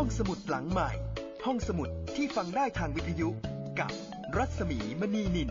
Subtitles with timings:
[0.00, 0.90] ห้องสมุดหลังใหม่
[1.46, 3.28] ห้องสมุดที่ฟังได้ทางวิทยุ
[3.80, 3.90] กับ
[4.36, 5.50] รัศมีมณีนิน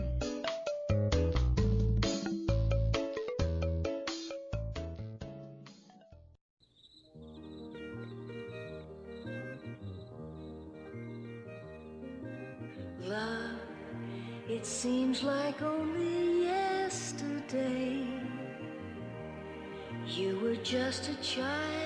[13.14, 13.60] Love,
[14.56, 16.18] it seems like only
[16.54, 17.92] yesterday
[20.18, 21.85] you were just a child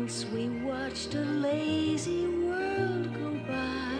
[0.00, 3.98] Once we watched a lazy world go by.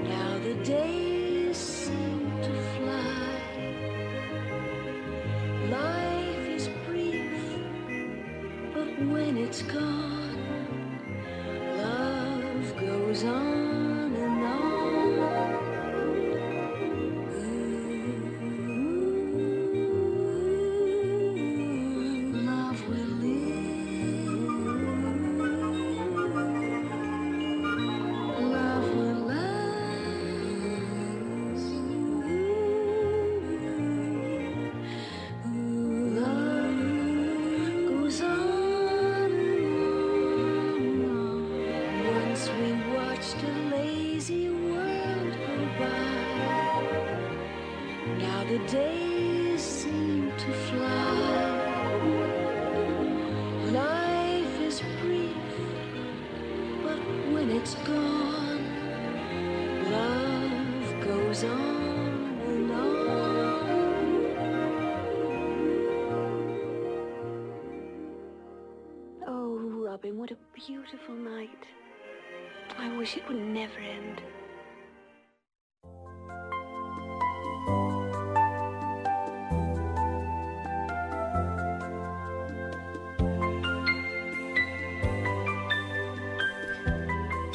[0.00, 3.40] Now the days seem to fly.
[5.68, 7.34] Life is brief,
[8.72, 10.11] but when it's gone,
[70.66, 71.62] beautiful night.
[72.78, 74.16] I wish it would never end.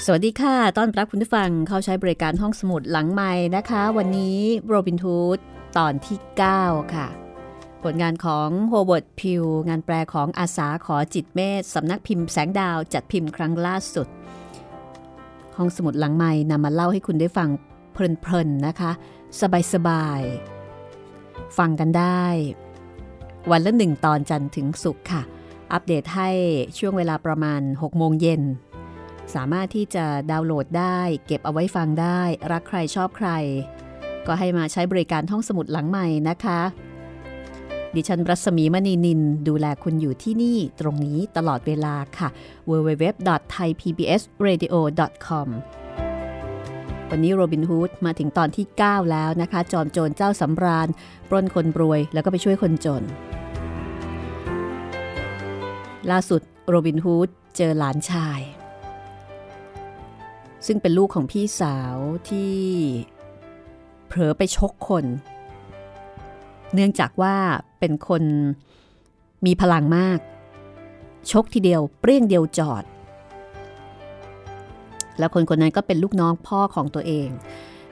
[0.06, 5.38] สวัสดีค่ะ ต้อนรับคุณผู้ฟังเข้าใช้บริการห้องสมุดหลังใหม่นะคะ วันนี้โรบินฮูด
[5.78, 6.18] ตอนที่
[6.56, 7.27] 9 ค่ะ
[7.84, 14.08] ผลงานของโฮเวิร์ดพิวงานแปลของอาสาขอจิตเมธสำนักพิมพ์แสงดาวจัดพิมพ์ครั้งล่าสุด
[15.58, 17.50] ห้องสมุดหลังใหม่นำมาเล่าให้คุณได้ฟัง
[17.94, 18.92] เพลินๆนะคะ
[19.74, 22.26] สบายๆ ฟังกันได้
[23.52, 25.22] วันละหนึ่งตอนจันทร์ถึงศุกร์ค่ะ
[25.74, 26.30] อัปเดตให้
[26.78, 28.42] ช่วงเวลาประมาณ 6 โมงเย็น
[29.34, 32.22] สามารถที่จะดาวน์โหลดได้ เก็บเอาไว้ฟังได้
[32.52, 33.30] รักใครชอบใคร
[34.28, 36.62] ก็ให้มาใช้บริการห้องสมุดหลังใหม่นะคะ
[37.96, 42.30] ดิฉันรัศมีมณีนิน ดูแลคุณอยู่ที่นี่ตรงนี้ตลอดเวลาค่ะ
[42.70, 45.48] www.thaipbsradio.com
[47.10, 50.88] วันนี้โรบินฮูดมาถึงตอนที่ 9 แล้วนะคะ จอมโจรเจ้าสำราญ
[51.30, 53.04] ปล้นคนรวยแล้วก็ไปช่วยคนจน
[56.12, 58.42] ล่าสุดโรบินฮูดเจอหลานชาย
[60.66, 61.96] ซึ่งเป็นลูกของพี่สาว
[62.30, 62.54] ที่
[64.08, 65.06] เผลอไปชกคน
[66.74, 67.36] เนื่องจากว่า
[67.80, 68.24] เป็นคน
[69.46, 70.20] มีพลังมาก
[71.32, 72.84] ชกทีเดียวเปรี้ยงเดียวจอด
[75.20, 77.30] แล้วคนคนนั้นก็เป็นลูกน้องพ่อของตัวเอง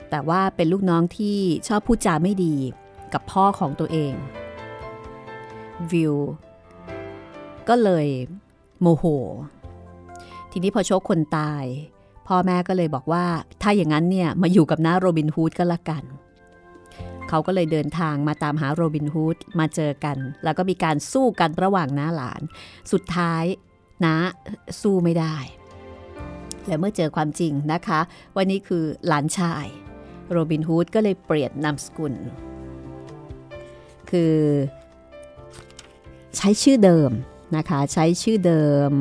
[0.10, 1.38] แต่ว่าเป็นลูกน้องที่
[1.68, 2.56] ชอบพูดจาไม่ดี
[3.14, 4.14] กับพ่อของตัวเอง
[5.92, 6.16] วิว
[7.70, 8.08] ก็เลย
[8.82, 9.06] โมโห
[10.52, 11.64] ทีนี้พอชกคนตาย
[12.28, 13.26] พ่อแม่ก็เลยบอกว่า
[13.62, 16.04] ถ้าอย่างนั้นเนี่ยมาอยู่กับน้าโรบินฮูดก็แล้วกัน
[17.30, 22.42] เขาก็เลยเดินทางมาตามหาโรบินฮูดมาเจอกัน แล้วก็มีการสู้กันระหว่างน้าหลาน
[22.92, 23.44] สุดท้าย
[24.06, 24.16] น้า
[24.82, 25.36] สู้ไม่ได้
[26.68, 28.00] และเมื่อเจอความจริงนะคะ
[28.38, 29.66] วันนี้คือหลานชาย
[30.32, 32.14] โรบินฮูดก็เลยเปลี่ยนนามสกุล
[34.10, 34.36] คือ
[36.38, 37.12] ใช้ชื่อเดิม
[37.58, 38.92] นะคะ ใช้ชื่อเดิม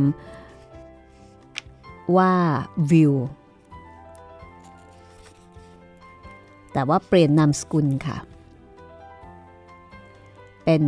[2.16, 2.32] ว่า
[2.90, 3.14] วิล
[6.74, 8.16] แต่ว่าเปลี่ยนนามสกุลค่ะ
[10.64, 10.82] เป็น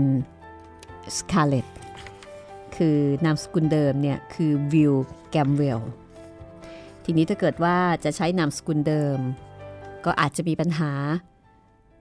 [1.17, 1.67] สคาเลต
[2.77, 4.94] คือนามสกุลเดิมเนี่ยคือวิล
[5.31, 5.81] แกมเวล
[7.05, 9.19] ทีนี้ถ้าเกิดว่าจะใช้นามสกุลเดิม
[10.05, 10.93] ก็อาจจะมีปัญหา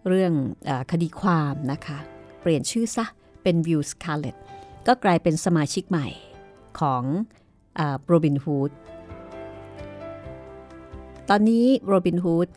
[0.07, 0.33] เรื่อง
[0.67, 1.97] คดีความนะคะ
[2.41, 3.05] เปลี่ยนชื่อซะ
[3.43, 4.35] เป็นวิลสคาเลต
[4.87, 6.07] ก็กลายเป็นสมาชิกใหม่
[6.79, 7.03] ของ
[8.05, 8.71] โรบินฮูด
[11.29, 12.47] ตอนนี้โรบินฮูด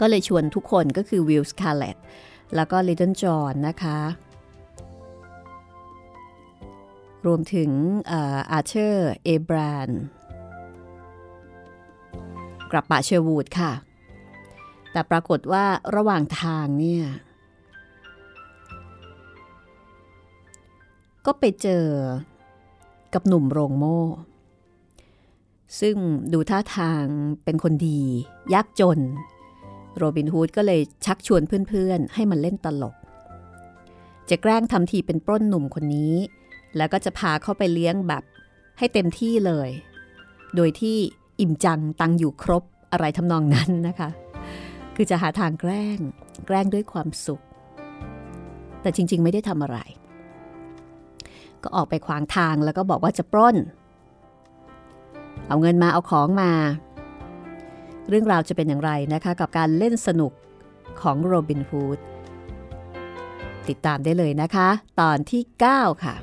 [0.00, 1.96] ก็เลยชวนทุกคนก็คือวิลส์คาร์เลต
[2.54, 3.98] แล้วก็ลิตเติ้ลจอห์นนะคะ
[7.26, 7.70] รวมถึง
[8.10, 9.90] อาเธอร์อะแบลนด์
[12.70, 13.72] กลับป่าเชอร์วูดค่ะ
[14.92, 15.64] แต่ปรากฏว่า
[15.96, 17.04] ระหว่างทางเนี่ย
[21.26, 21.86] ก็ไปเจอ
[23.14, 24.02] กับหนุ่มโรงโม่
[25.80, 25.96] ซึ่ง
[26.32, 27.04] ดูท่าทาง
[27.44, 28.00] เป็นคนดี
[28.54, 28.98] ยากจน
[29.96, 32.94] โรบินฮูดก็เลยชักชวนเพื่อนๆ ให้มันเล่นตลก
[34.30, 36.14] จะแกล้งทำทีเป็นปล้นหนุ่มคนนี้
[36.76, 38.22] แล้วก็จะพาเข้าไปเลี้ยงแบบ
[38.78, 39.70] ให้เต็มที่เลย
[40.56, 40.96] โดยที่
[41.40, 44.10] อิ่มจังตังอยู่ครบอะไรทำนองนั้นนะคะ
[44.96, 45.98] คือจะหาทางแกล้ง
[46.46, 47.42] แกล้งด้วยความสุข
[48.82, 49.78] แต่จริงๆ ไม่ได้ทำอะไร
[51.62, 53.56] ก็ออกไปขวางทางแล้วก็บอกว่าจะปล้น
[55.48, 56.50] เอาเงินมาเอาของมา
[58.08, 60.32] เรื่องราวจะเป็นอย่างไรนะคะกับการเล่นสนุก
[61.02, 61.98] ของโรบินฮูด
[63.68, 64.68] ติดตามได้เลยนะคะ
[65.00, 65.42] ตอนที่
[65.72, 66.14] 9 ค่ะ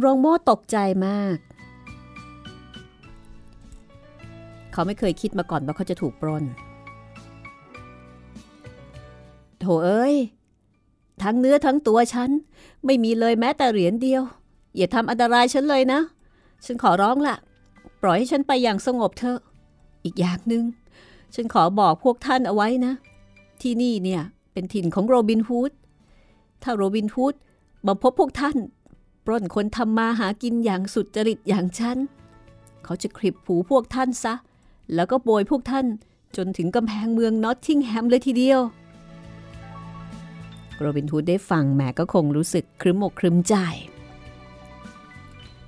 [0.00, 0.76] โรงโม่ตกใจ
[1.06, 1.36] มาก
[4.72, 6.44] เขาไม่เคยคิดมาก่อนว่าเขาจะถูกปล้น
[9.60, 10.16] โถเอ้ย
[11.22, 12.30] ทั้งเนื้อทั้งตัวฉัน
[12.84, 14.22] ไม่มีเลยแม้แต่เหรียญเดียว
[14.76, 16.00] อย่าทำอันตรายฉันเลยนะ
[16.64, 17.36] ฉันขอร้องละ
[18.02, 19.38] ปล่อยให้ฉันไปอย่างสงบเถอะ
[20.04, 20.64] อีกอย่างหนึง่ง
[21.34, 22.92] ฉันขอบอกพวกท่านเอาไว้นะ
[23.62, 25.72] ที่นี่เนี่ยเป็นถิ่นของโรบินฮูด
[26.62, 27.34] ถ้าโรบินฮูด
[27.86, 28.56] มาพบพวกท่าน
[29.24, 31.98] ปล้นคนทำมาหากินอย่างสุดจริตอย่างฉัน
[32.84, 34.34] เขาจะคลิปผูพวกท่านซะ
[34.94, 35.86] แล้วก็โบยพวกท่าน
[36.36, 38.60] จนถึงกำแพงเมืองนอตทิงแฮมเลยทีเดียว
[40.78, 43.54] โรบินฮูดได้ฟังแม่ก็คงรู้สึกครึ้มอกครึ้มใจ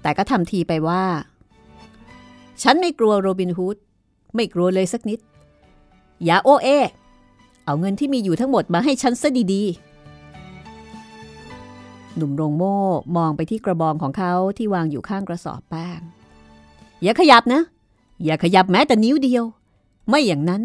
[0.02, 1.04] แต่ก็ทำทีไปว่า
[2.62, 3.76] ฉันไม่กลัวโรบินฮูด
[4.34, 5.20] ไม่กลัวเลยสักนิด
[6.24, 6.68] อย่าโอเอ
[7.64, 9.91] เอาเงินที่มีอยู่ทั้งหมดมาให้ฉันซะดีๆ
[12.16, 12.76] หนุ่มโรงโม่
[13.16, 16.00] มองไปที่กระบองของเขาที่วางอยู่ข้างกระสอบแป้ง
[17.02, 17.62] อย่าขยับนะ
[18.24, 19.44] อย่าขยับแม้แต่นิ้วเดียว
[20.08, 20.62] ไม่อย่างนั้น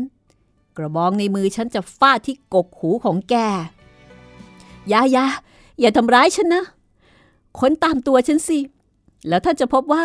[0.78, 3.36] กระบองในมือฉันจะฟาดที่กกหูของแก
[4.90, 5.26] อย่าอย่า
[5.80, 6.64] อย่าทำร้ายฉันนะ
[7.60, 8.60] ค้นตามตัวฉันสิ
[9.28, 10.04] แล้วท่านจะพบว่า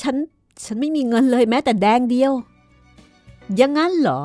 [0.00, 0.16] ฉัน
[0.64, 2.32] ฉันไม่มีเงินเลยแม้แต่แดงเดียว
[3.60, 4.20] ยังงั้นเหรอ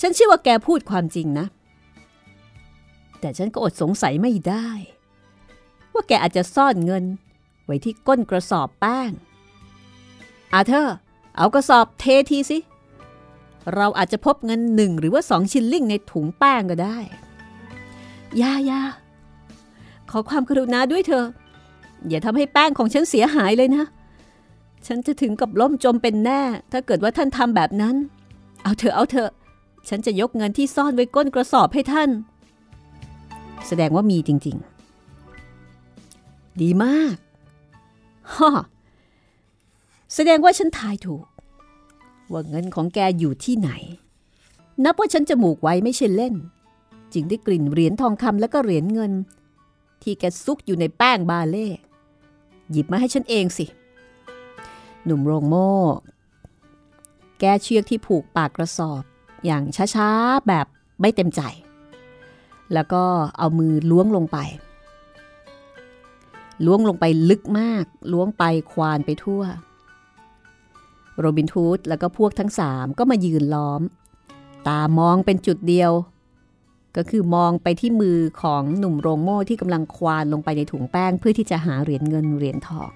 [0.00, 1.46] ฉันเชื่อว่าแกพูดความจริงนะ
[3.22, 4.68] แต่ฉันก็อดสงสัยไม่ได้
[5.92, 7.04] ว่าแกอาจจะซ่อนเงิน
[7.64, 9.10] ไว้ที่ก้นกระสอบแป้ง
[10.54, 10.96] อาเธอร์
[11.36, 12.58] เอากระสอบเททีสิ
[13.74, 16.98] เราอาจจะพบเงินหนึ่งหรือว่าสองชิลลิ่งในถุงแป้งก็ได้
[18.40, 18.82] ยายา
[20.10, 21.24] ขอความกรุณาด้วยเธอ
[22.08, 23.84] อย่าทำให้แป้งของฉันเสียหายเลยนะ
[24.86, 26.42] ฉันจะถึงกับล่มจมเป็นแน่
[26.72, 27.96] ถ้าเกิดว่าท่านทำแบบนั้น
[28.62, 29.30] เอาเถอะเอาเถอะ
[29.88, 32.10] ฉันจะยกเงินที่ซ่อนไว้ก้นกระสอบให้ท่าน
[33.68, 34.56] แสดงว่ามีจริง
[35.38, 37.16] ๆ ดีมาก
[38.34, 38.50] ฮ่อ
[40.14, 41.24] แสดงว่าฉันทายถูก
[42.32, 43.70] ว่าเงินของแกอยู่ที่ไหน
[44.84, 46.34] นับว่าฉันจมูกไว้ไม่ใช่เล่น
[47.12, 49.12] จึงได้กลิ่นเหรียญทองคำและก็เหรียญเงิน
[50.02, 51.68] ที่แกซุกอยู่ในแป้งบาเล่
[52.70, 53.66] หยิบมาให้ฉันเองสิ
[55.04, 55.70] หนุ่มโรงโม่
[57.40, 59.02] แกเชือกที่ผูกปากกระสอบ
[59.44, 59.62] อย่าง
[59.94, 60.66] ช้าๆ แบบ
[61.00, 61.40] ไม่เต็มใจ
[62.74, 63.02] แล้วก็
[63.38, 64.38] เอามือล้วงลงไป
[66.66, 69.42] ล้วงลงไปลึกมาก ล้วงไปควานไปทั่ว
[71.18, 73.82] โรบินทูดแล้วก็พวกทั้งสามก็มายืนล้อม
[74.68, 75.92] ตามองเป็นจุดเดียว
[76.96, 82.90] ก็คือมองไปที่มือของหนุ่มโรงโม่ที่กำลังควานลงไปในถุงแป้งเพื่อที่จะหาเหรียญเงินเหรียญทอง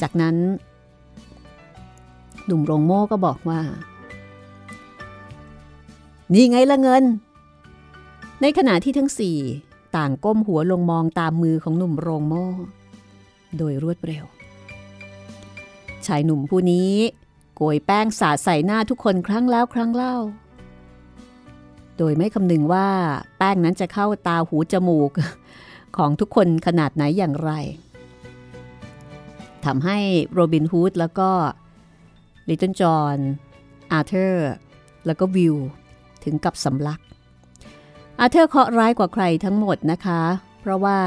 [0.00, 0.36] จากนั้น
[2.46, 3.60] หนุ่มโรงโม่ก็บอกว่า
[6.32, 7.04] นี่ไงละเงิน
[8.44, 9.38] ในขณะที่ทั้งสี่
[9.96, 12.46] ต่างก้มหัวลงมองตามมือของหนุ่มโรงโม่
[13.56, 14.24] โดยรวดเร็ว
[16.06, 16.92] ชายหนุ่มผู้นี้
[17.56, 20.16] โกยแป้งสาดใส่หน้าทุกคนครั้งแล้วครั้งเล่า
[21.98, 22.88] โดยไม่คำนึงว่า
[23.38, 25.10] แป้งนั้นจะเข้าตาหูจมูก
[25.96, 27.50] ของทุกคนขนาดไหนอย่างไร
[29.64, 29.98] ทำให้
[30.32, 31.30] โรบินฮูดแล้วก็
[32.48, 33.18] ลิตเติ้ลจอห์น
[33.92, 34.50] อาเธอร์
[35.06, 35.56] แล้วก็วิล
[36.24, 37.00] ถึงกับสำลัก
[38.24, 40.22] อาเธอร์เคาะร้ายกว่าใครทั้งหมดนะคะ
[40.60, 40.98] เพราะว่า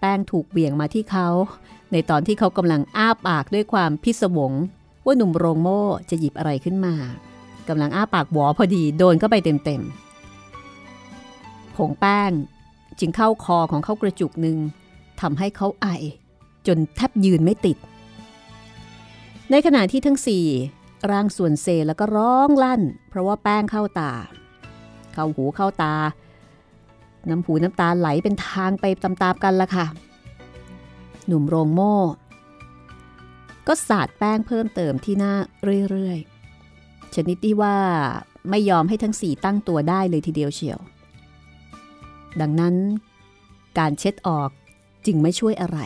[0.00, 1.28] แป้งถูกเบี่ยงมาที่เขา
[1.92, 4.52] ในตอนที่เขากำลังอ้าปากด้วยความพิศวง
[5.04, 6.94] ว่าหนุ่มโรงโม่จะหยิบอะไรขึ้นมา
[7.68, 12.30] กำลังอ้าปากหวอพอดีโดนเข้าไปเต็มๆผงแป้ง
[12.98, 14.58] จึงเข้าคอของเขากระจุกหนึ่ง
[15.20, 15.86] ทำให้เขาไอ
[16.66, 17.76] จนแทบยืนไม่ติด
[19.50, 20.46] ในขณะที่ทั้งสี่
[21.10, 24.12] ร่างส่วนเซแล้วก็ร้องลั่น เพราะว่าแป้งเข้าตา
[25.12, 25.94] เข้าหูเข้าตา
[27.28, 29.86] น้ำหูน้ำตาไหลเป็นทางไปตามๆกันละค่ะ
[31.26, 31.96] หนุ่มโรงโม่
[33.66, 35.34] ก็สาดแป้งเพิ่มเติมที่หน้า
[35.90, 37.76] เรื่อยๆ ชนิดที่ว่า
[38.50, 40.78] ไม่ยอมให้ทั้งสี่ตั้งตัวได้เลยทีเดียวเชียว
[42.40, 42.74] ดังนั้น
[43.78, 44.50] การเช็ดออก
[45.06, 45.78] จึงไม่ช่วยอะไร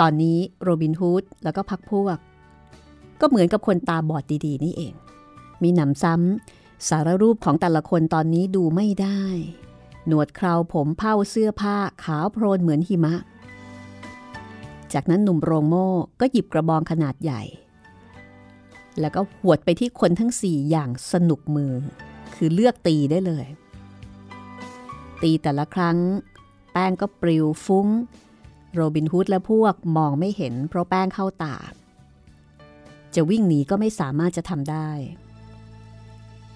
[0.00, 2.18] ตอนนี้โรบินฮูดแล้วก็พักพวก
[3.20, 4.94] ก็เหมือนกับคนตาบอดดีๆ นี่เอง
[5.62, 9.22] มีหนำซ้ำสารรูปของแต่ละคนตอนนี้ดูไม่ได้
[10.06, 13.14] หนวดเคราผมเผ้าเสื้อผ้าขาวโพลนเหมือนหิมะ
[14.92, 15.88] จากนั้นหนุ่มโรงโม่
[16.20, 17.42] ก็หยิบกระบองขนาดใหญ่
[19.00, 21.72] แล้วก็หวดไปที่คนทั้งสี่อย่างสนุกมือ
[22.34, 23.46] คือเลือกตีได้เลย
[25.22, 25.98] ตีแต่ละครั้ง
[26.72, 27.88] แป้งก็ปลิวฟุ้ง
[28.74, 31.56] โรบินฮูดและพวกมองไม่เห็นเพราะแป้งเข้าตา
[33.14, 34.90] จะวิ่งหนีก็ไม่สามารถจะทำได้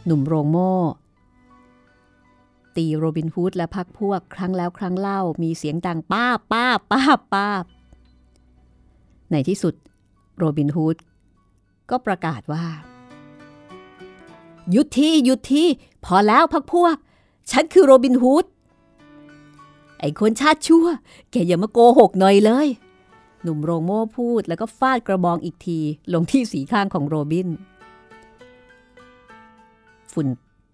[0.05, 0.75] หนุ่มโรงโม่
[2.79, 7.47] ตีโรบินฮูดและพักพวกครั้งแล้วครั้งเล่ามีเสียงดังป้าป้าป้าป้า
[9.31, 9.75] ในที่สุด
[10.39, 10.97] โรบินฮูด
[11.91, 12.65] ก็ประกาศว่า
[14.71, 15.67] หยุดที่หยุดที่
[16.05, 16.97] พอแล้วพักพวก
[17.51, 18.45] ฉันคือโรบินฮูด
[20.01, 20.87] ไอ้คนชาติชั่ว
[21.31, 22.69] แกอย่ามาโกหกหน่อยเลย
[23.43, 25.79] หนุ่มโรงโม่พูดแล้วก็ฟาดกระบองอีกที
[26.13, 27.49] ลงที่สีข้างของโรบิน
[30.13, 30.29] ฝุ่น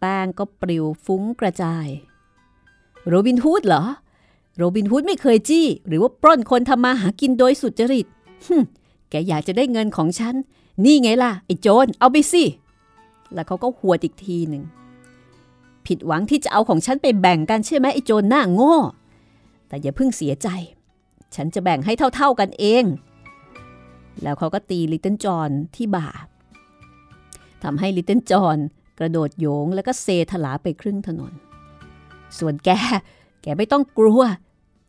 [0.04, 1.86] ป้งก็ปลิวฟุ้งกระจาย
[3.08, 3.84] โรบินฮูดเหรอ
[4.56, 8.06] โรบินฮูดไม่เคยจี้ หรือว่าปล้นคนทำมาหากินโดยสุจริต
[9.10, 10.34] แกอยากจะได้เงินของฉัน
[10.84, 12.44] นี่ไงล่ะ ไอ้โจรเอาไปสิ
[13.34, 14.64] แล้วเขาก็หัวอีกทีหนึ่ง
[15.86, 18.76] ผิดหวังที่จะเอาของฉันไปแบ่งกันใช่ไหมไอ้โจรหน้าโง่
[19.68, 20.48] แต่อย่าเพิ่งเสียใจ
[21.34, 22.84] ฉันจะแบ่งให้เท่าๆกันเอง
[24.22, 26.08] แล้วเขาก็ตีลิตเติ้ลจอนที่บ่า
[27.62, 28.58] ทำให้ลิตเติ้ลจอน
[28.98, 31.32] กระโดดโยงแล้วก็เซถลาไปครึ่งถนน
[32.38, 32.70] ส่วนแก
[33.42, 34.20] แกไม่ต้องกลัว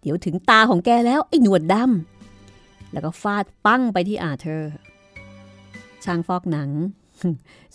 [0.02, 4.74] เดี๋ยวถึงตาของแกแล้วไอ้หนวดดำ แล้วก็ฟาดปั้งไปที่อาเธอร์
[6.04, 6.70] ช่างฟอกหนัง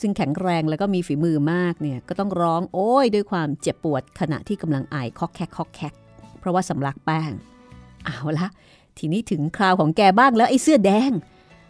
[0.01, 5.95] ซึ่งแข็งแรงแล้วก็มีฝีมือมากเนี่ยก็ต้องร้องโอ้ยด้วยความเจ็บปวดขณะที่กำลังไอคอกแคกคอกแคก
[6.39, 7.31] เพราะว่าสำลักแป้ง
[8.05, 8.49] เอาละ
[8.99, 11.11] ทีนี้ถึงคราวของแกบ้างแล้วไอ้เสื้อแดง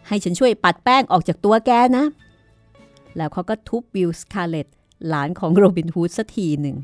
[0.07, 2.05] ให้ฉันช่วยปัดแป้งออกจากตัวแกนะ
[3.17, 4.67] แล้วเขาก็ทุบวิลสคาเลต
[5.07, 6.77] หลานของโรบินฮูดสักทีหนึ่ง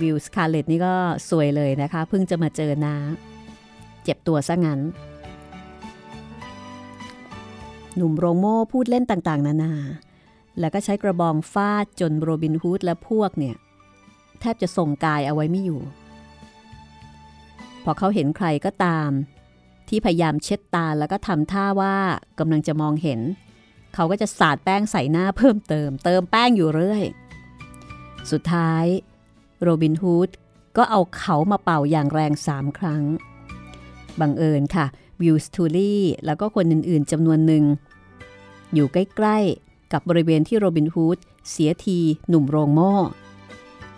[0.00, 0.94] วิลสคาเลตนี่ก็
[1.28, 2.94] ซวยเลยนะคะ เพิ่งจะมาเจอน้า
[4.04, 4.80] เจ็บตัวซะงั้น
[7.96, 9.74] หนุ่มโรงโม่พูดเล่นต่างๆ นานา
[10.60, 13.56] แล้วก็ใช้กระบองฟาดจนโรบินฮูดและพวกเนี่ย
[14.40, 15.80] แทบจะส่งกายเอาไว้ไม่อยู่
[17.84, 19.10] พอเขาเห็นใครก็ตาม
[19.88, 21.96] ที่พยายามเช็ดตาแล้วก็ทำท่าว่า
[22.38, 23.20] กำลังจะมองเห็น
[23.98, 27.04] เขาก็จะสาดแป้งใส่หน้าเพิ่มเติม เติมแป้งอยู่เรื่อย
[28.30, 28.84] สุดท้าย
[29.62, 30.30] โรบินฮูด
[30.76, 33.02] ก็เอาเขามาเป่าอย่างแรงสามครั้ง
[34.20, 34.86] บังเอิญค่ะ
[35.20, 37.64] วิลสตูลี่แล้วก็คนอื่นๆจำนวนหนึ่ง
[38.74, 41.18] อยู่ใกล้ๆ กับบริเวณที่โรบินฮูด
[41.50, 41.98] เสียที
[42.28, 42.94] หนุ่มโรงโม่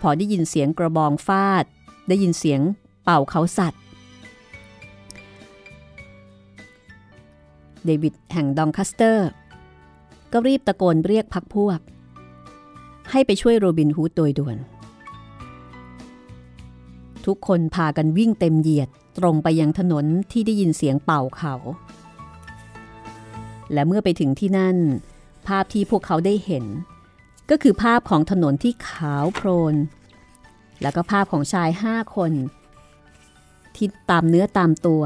[0.00, 1.64] พอได้ยินเสียงกระบองฟาด
[2.08, 2.60] ได้ยินเสียง
[3.04, 3.82] เป่าเขาสัตว์
[7.84, 9.28] เดวิดแห่งดองคัสเตอร์
[10.32, 11.80] ก็รีบตะโกนเรียกพักพวก
[13.10, 14.56] ให้ไปช่วยโรบินฮูดโดยด่วน
[17.26, 21.54] ทุกคนพากันวิ่งเต็มเหยียดตรงไปยังถนนที่ได้ยินเสียงเป่าเขา
[23.72, 24.76] และเมื่อไปถึงที่นั่น
[25.46, 26.64] ภาพที่พวกเขาได้เห็น
[27.50, 29.74] ก็คือภาพของถนนที่ขาวโพลน
[30.82, 32.32] แล้วก็ภาพของชายห้าคน
[33.76, 35.02] ที่ตามเนื้อตามตัว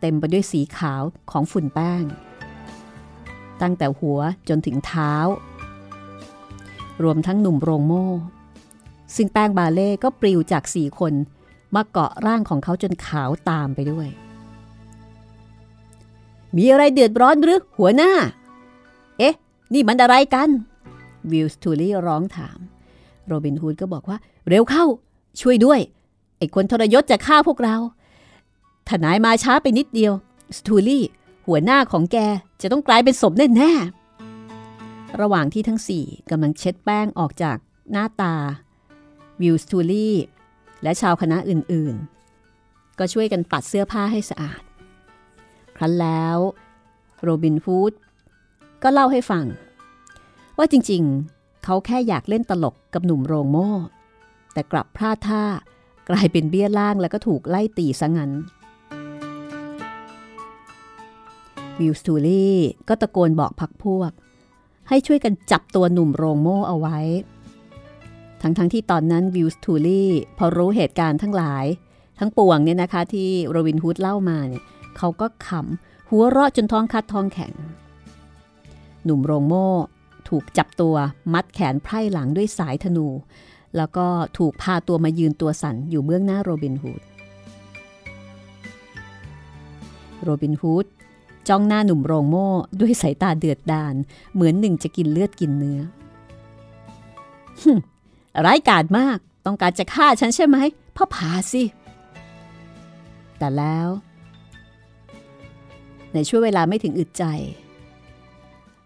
[0.00, 2.02] เต็มไปด้วยสีขาวของฝุ่นแป้ง
[3.62, 5.14] ตั้งแต่หัวจนถึงเท้า
[7.02, 8.08] รวมทั้งหนุ่มโรงโม่
[9.16, 11.12] ซึ่งแป้งบาเล่ก็ปลิวจากสี่คน
[11.74, 14.08] มาเกาะร่างของเขาจนขาวตามไปด้วย
[16.56, 18.10] มีอะไรเดือดร้อนหรือหัวหน้า
[19.18, 19.34] เอ๊ะ
[19.72, 20.48] นี่มันอะไรกัน
[21.30, 22.58] วิลสตูลี่ร้องถาม
[23.26, 24.84] โรบินฮูดก็บอกว่า เร็วเข้า
[25.40, 25.80] ช่วยด้วย
[26.38, 27.76] ไอ้คนทรยศจะฆ่าพวกเรา
[28.88, 30.12] ทนายมาช้าไปนิดเดียว
[30.58, 31.04] สตูลี่
[31.52, 32.18] หัวหน้าของแก
[32.62, 37.56] จะต้องกลายเป็นศพแน่ๆ ระหว่างที่ทั้งสี่กำลังเช็ดแป้งออกจาก
[37.92, 38.34] หน้าตา
[39.40, 40.16] วิลสตูลี่
[40.82, 44.62] และชาวคณะอื่นๆ ก็ช่วยกันปัดเสื้อผ้าให้สะอาด
[45.76, 46.38] ครั้นแล้ว
[47.22, 47.92] โรบินฟูด
[48.82, 49.44] ก็เล่าให้ฟัง
[50.58, 53.70] ว่าจริงๆ เขาแค่อยากเล่นตลกกับหนุ่มโรงโม่
[54.52, 55.44] แต่กลับพลาดท่า
[56.08, 58.32] กลายเป็นเบี้ยล่างแล้วก็ถูกไล่ตีซะงั้น
[61.80, 62.56] วิลสตูลี่
[62.88, 64.10] ก็ตะโกนบอกพักพวก
[64.88, 66.98] ให้ช่วยกันจับตัวหนุ่มโรงโม่เอาไว้
[68.42, 71.64] ทั้งๆที่ตอนนั้นวิลสตูลี่พอรู้เหตุการณ์ทั้งหลาย
[72.18, 74.62] ทั้งปวงเนี่ยนะคะที่โรบินฮูดเล่ามาเนี่ย
[74.96, 77.52] เขาก็ขำหัวเราะจนท้องคัดท้องแข็ง
[79.04, 79.68] หนุ่มโรงโม่
[80.28, 80.94] ถูกจับตัว
[81.32, 83.06] มัดแขนไพร่หลังด้วยสายธนู
[83.76, 84.06] แล้วก็
[84.38, 87.02] ถูกพาตัวมายืนตัวสั่นอยู่เบื้องหน้าโรบินฮูด
[90.22, 90.86] โรบินฮูด
[91.48, 92.48] จ้องหน้าหนุ่มโรงโม่
[92.80, 93.94] ด้วยสายตาเดือดดาล
[94.34, 95.80] เหมือนหนึ่งจะกินเลือดกินเนื้อ
[98.44, 100.56] ร้ายกาจมากต้องการจะฆ่าฉันใช่ไหม
[100.96, 101.62] พ่อผาสิ
[103.38, 103.88] แต่แล้ว
[106.14, 107.24] ในช่วงเวลาไม่ถึงอึดใจ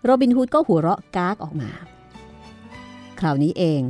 [0.03, 1.71] โรบินฮูดก็หัวเราะกากออกมา
[3.19, 3.83] คราวนี้เอง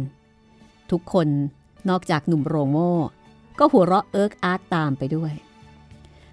[0.91, 1.29] ทุกคน
[1.89, 2.93] นอกจากหนุ่มโรงโม่
[3.59, 5.33] ก็หัวเราะเอิ๊กอ๊ากตามไปด้วย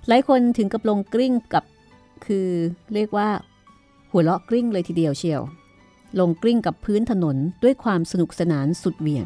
[0.08, 1.64] หลายคนถึงกับลงกลิ้งกับ
[2.26, 2.48] คือ
[2.94, 3.30] เรียกว่า
[4.12, 5.42] หัวเราะกลิ้งเลยทีเดียวเชียว
[6.20, 9.26] ลงกลิ้งกับพื้นถนนด้วยความสนุกสนานสุดเหวี่ยง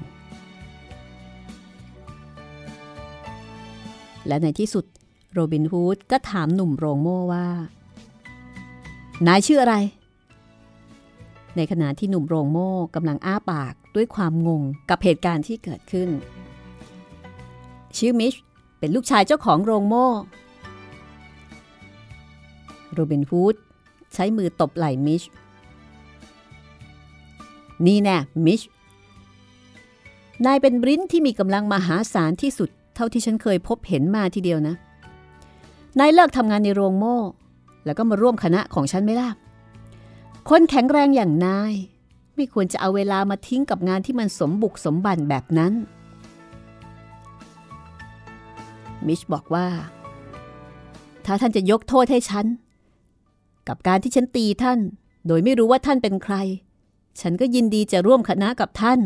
[4.27, 4.85] และในที่สุด
[5.33, 7.47] โรบินฮูดก็ถามหนุ่มโรงโม่ว่า
[9.27, 9.75] นายชื่ออะไร
[11.55, 16.09] ในขณะที่หนุ่มโรงโม่กำลังอ้าปากด้วยความงงกับเหตุการณ์ที่เกิดขึ้น
[17.97, 18.33] ชื่อมิช
[18.79, 20.07] เป็นลูกชายเจ้าของโรงโม่
[22.95, 23.55] โรบินฮูด
[24.13, 25.23] ใช้มือตบไหล่มิช
[27.85, 28.61] นี่แน่มิช
[30.45, 34.75] นายเป็นบริ้นที่มีกำลังมหาศาลที่สุด เท่าที่ฉันเคยพบเห็นมาทีเดียวนะ
[35.99, 37.19] นายเลิกทำงานในโรงโม่
[37.85, 39.29] แล้วก็มาร่วมคณะของฉันไม่ล่ะ
[40.49, 41.73] คนแข็งแรงอย่างนาย
[42.35, 45.73] ไม่ควรจะเอาเวลามาทิ้งกับงานที่มันสมบุกสมบันแบบนั้น
[49.07, 49.67] มิชบอกว่า
[51.25, 52.45] ถ้าท่านจะยกโทษให้ฉัน
[53.67, 54.79] กับการที่ฉันตีท่าน
[55.27, 56.35] โดยไม่รู้ว่าท่านเป็นใคร
[57.21, 58.99] ฉันก็ยินดีจะร่วมคณะกับท่าน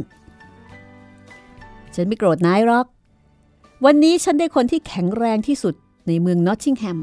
[1.95, 2.85] ฉันไม่โกรธนายหรอก
[3.85, 5.75] วันนี้ฉันได้คนที่แข็งแรงที่สุด
[6.07, 6.97] ในเมืองนอตติงแฮม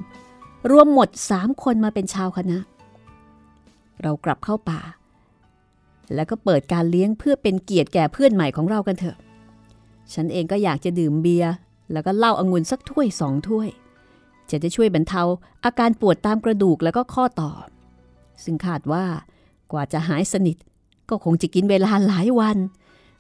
[0.71, 2.59] รวมหมดสามคนมาเป็นชาวคณะ
[4.03, 4.81] เรากลับเข้าป่า
[6.15, 9.17] แล้วก็เปิดการเลี้ยงเพื่อเป็นเกียรติแก่เพื่อนใหม่ของเรากันเถอะ
[10.15, 11.53] ฉันเองก็อยากจะดื่มเบียร์
[11.93, 13.69] แล้วก็เหล้าอางุ่นสักถ้วยสองถ้วย
[14.51, 15.23] จะจะช่วยบรรเทา
[15.65, 17.53] อาการปวดตามกระดูกแล้วก็ข้อต่อ
[18.45, 19.05] ซึ่งคาดว่า
[19.73, 20.57] กว่าจะหายสนิท
[21.11, 22.59] ก็คงจะกินเวลาหลายวัน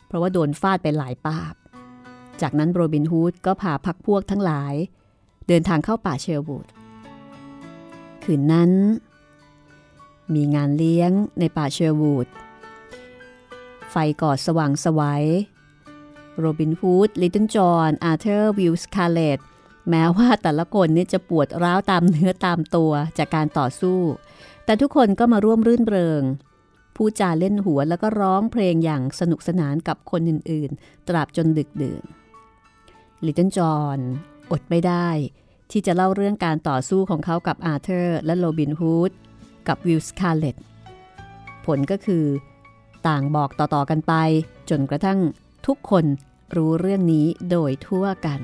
[0.07, 1.55] เพราะว่าโดนฟาดไปหลายปาบ
[2.41, 4.75] จากนั้นโรบินฮูดก็พาพักพวกทั้งหลาย
[5.49, 6.67] เดินทางเข้าป่าเชอร์วูด
[8.25, 8.71] คืนนั้น
[10.35, 12.29] มีงานเลี้ยงในป่าเชอร์วูด
[13.91, 15.25] ไฟกอดสว่างไสว
[16.39, 19.39] โรบินฮูดลิตเติ้ลจอห์นอาร์เธอร์วิลส์คาเลต
[19.91, 24.01] แม้ว่าแต่ละคนนี่จะปวดร้าวตามเนื้อตามตัวจากการต่อสู้
[24.65, 26.23] แต่ทุกคนก็มาร่วมรื่นเริง
[26.97, 32.03] พูดจาเล่นหัวแล้วก็ร้องเพลงอย่างสนุกสนานกับคนอื่นๆ ตราบจนดึกดื่น
[33.25, 33.99] ลิตเติ้ลจอห์น
[34.53, 35.09] อดไม่ได้
[35.71, 39.11] ที่จะเล่าเรื่องการต่อสู้ของเขากับอาเธอร์ และโรบินฮูด
[39.69, 40.57] กับวิลส์คาเลต
[41.67, 42.25] ผลก็คือ
[43.07, 44.15] ต่างบอกต่อๆกันไป
[44.71, 45.19] จนกระทั่ง
[45.67, 46.05] ทุกคน
[46.57, 48.41] รู้เรื่องนี้โดยทั่วกัน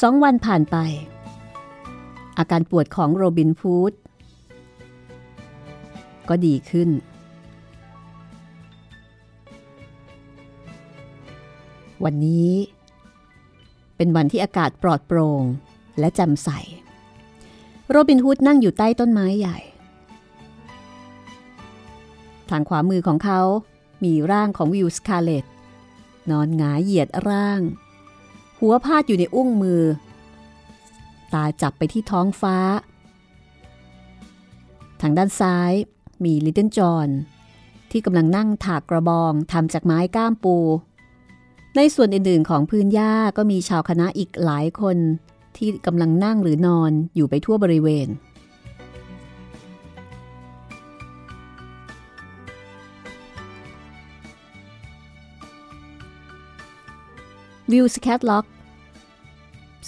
[0.00, 0.76] สองวันผ่านไป
[2.38, 3.92] อาการปวดของโรบินฮูด
[6.28, 6.90] ก็ดีขึ้น
[12.04, 12.50] วันนี้
[13.96, 15.42] เป็นวันที่อากาศปลอดโปร่ง
[15.98, 16.48] และแจ่มใส
[17.90, 19.58] โรบินฮูดนั่งอยู่ใต้ต้นไม้ใหญ่
[22.50, 23.40] ทางขวามือของเขา
[24.04, 25.44] มีร่างของวิลสคาเลต
[26.30, 27.60] นอนหงายเหยียดร่าง
[28.58, 29.82] หัวพาดอยู่ในอุ้งมือ
[31.32, 32.56] ตาจับไปที่ท้องฟ้า
[35.00, 35.72] ทางด้านซ้าย
[36.24, 37.08] มีลิตเติ้ลจอห์น
[37.90, 40.56] ที่กำลังนั่งถากกระบองทำจากไม้ก้ามปู
[41.76, 44.96] ในส่วนอื่นๆของพื้นหญ้าก็มีชาวคณะอีกหลายคน
[45.56, 48.06] ที่กำลังนั่งหรือนอนอยู่ไปทั่วบริเวณ
[57.72, 58.46] วิวสแคทล็อก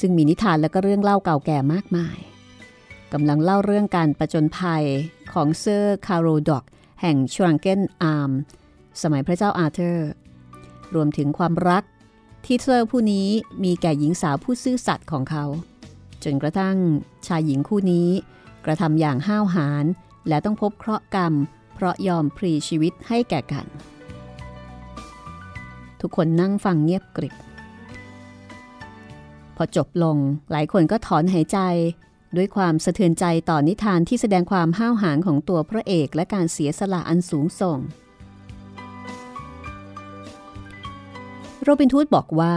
[0.01, 2.19] ซึ่งมีนิทานและก็เรื่องเล่าเก่าแก่มากมาย
[3.13, 4.85] กำลังเล่าเรื่องการประจนภัย
[5.33, 6.65] ของเซอร์คาร์โรดอก
[7.01, 8.31] แห่งชรังเคนอาร์ม
[9.03, 10.11] สมัยพระเจ้าอาร์เธอร์
[10.95, 11.85] รวมถึงความรัก
[12.45, 13.29] ที่เซอร์ผู้นี้
[13.65, 15.45] มีแก่หญิงสาวผู้ซื่อสัตย์ของเขา
[16.25, 16.77] จนกระทั่ง
[17.27, 18.09] ชายหญิงคู่นี้
[18.65, 19.85] กระทำอย่างห้าวหาญ
[20.29, 21.35] และต้องพบเคราะห์กรรม
[21.75, 23.67] เพราะยอมพลีชีวิตให้แก่กัน
[26.01, 27.35] ทุกคนนั่งฟังเงียบกริบ
[29.61, 30.17] อจบลง
[30.51, 31.59] หลายคนก็ถอนหายใจ
[32.37, 37.79] ด้วยความสะเทือนใจต่อนิทานที่แสดงความห้าวหาญของตัวพระเอกและการเสียสละอันสูงส่ง
[41.63, 42.55] โรบินทูดบอกว่า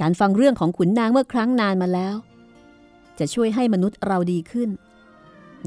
[0.00, 2.14] การฟังเรื่องของขุนนางเมื่อครั้งนานมาแล้ว
[3.18, 4.68] จะช่วยให้มนุษย์เราดีขึ้น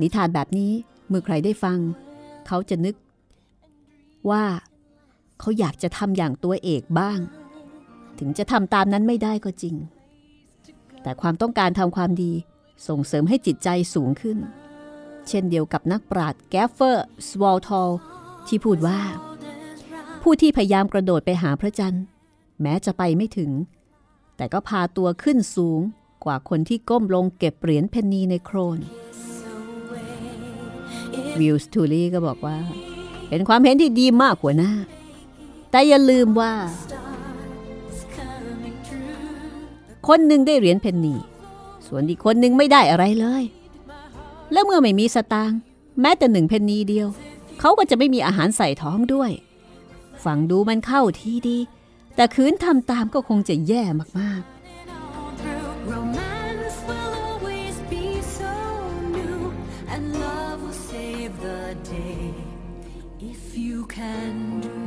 [0.02, 0.72] นิทานแบบนี้
[1.08, 1.78] เมื่อใครได้ฟัง
[2.48, 2.96] เขาจะนึก
[4.30, 4.44] ว่า
[5.40, 7.20] เขาอยากจะทำอย่างตัวเอกบ้าง
[8.20, 9.76] ถึงจะทำตามนั้นไม่ได้ก็จริง
[11.04, 12.34] แต่ความต้องการทำความดี
[12.88, 14.38] ส่งเสริมให้จิตใจสูงขึ้น
[15.28, 17.90] เช่นเดียวกับนักปราชญ์แกฟเฟอร์ สวอลทอล
[18.48, 19.00] ที่พูดว่า
[20.22, 22.04] ผู้ที่พยายามกระโดดไปหาพระจันทร์
[22.62, 23.52] แม้จะไปไม่ถึง
[24.38, 25.80] แต่ก็พาตัวขึ้นสูง
[26.24, 28.80] กว่าคนที่ก้มลงเก็บเหรียญเพนนีในโครน
[31.40, 32.58] วิลส์ทูลี่ก็บอกว่า
[33.30, 34.72] เป็นความเห็นที่ดีมากหัวหน้า
[35.76, 36.54] แต่อย่าลืมว่า
[40.08, 41.16] คนหนึ่งได้เหรียญเพนนี
[41.88, 43.44] ส่วนอีกคนหนึ่งไม่ได้อะไรเลย
[44.52, 45.60] และเมื่อไม่มีสตางค์
[46.02, 47.08] แม้แต่หนึ่งเพนนีเดียว
[47.60, 49.32] เขาก็จะไม่มีอาหารใส่ท้องด้วย
[50.24, 51.58] ฟังดูมันเข้าทีดี
[52.16, 53.84] แต่คืนทำตามก็คงจะแย่
[54.20, 54.55] มากๆ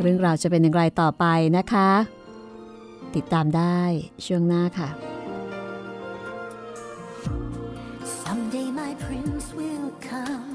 [0.00, 1.24] เรื่องราวจะเป็นอย่างไรต่อไป
[1.56, 1.90] นะคะ
[3.16, 3.80] ติดตามได้
[4.26, 4.90] ช่วงหน้าค่ะ
[8.24, 10.48] Someday my prince will come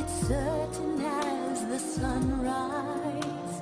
[0.00, 0.94] It's certain
[1.30, 3.56] as the sunrise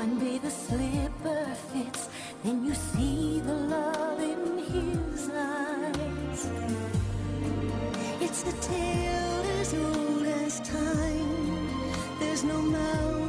[0.00, 2.02] One day the slipper fits
[2.44, 5.22] Then you see the love in his
[5.54, 6.40] eyes
[8.24, 11.30] It's the tale as old as time
[12.20, 13.25] There's no mountain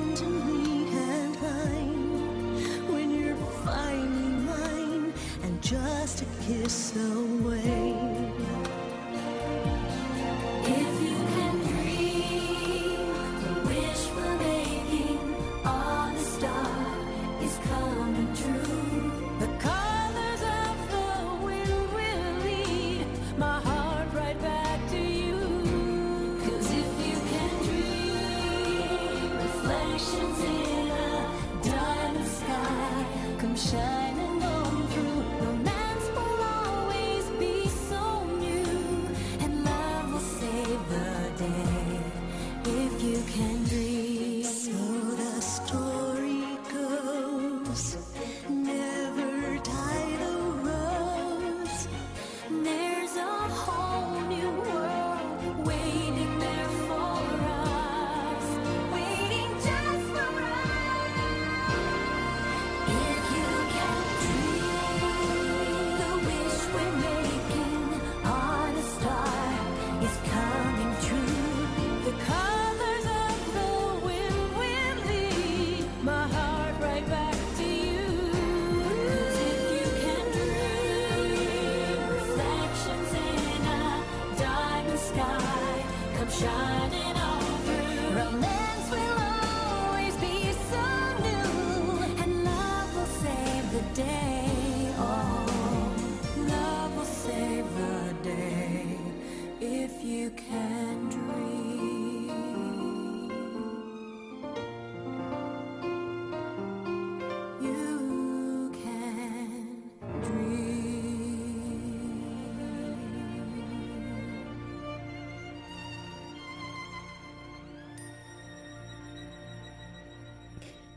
[5.70, 8.07] just a kiss away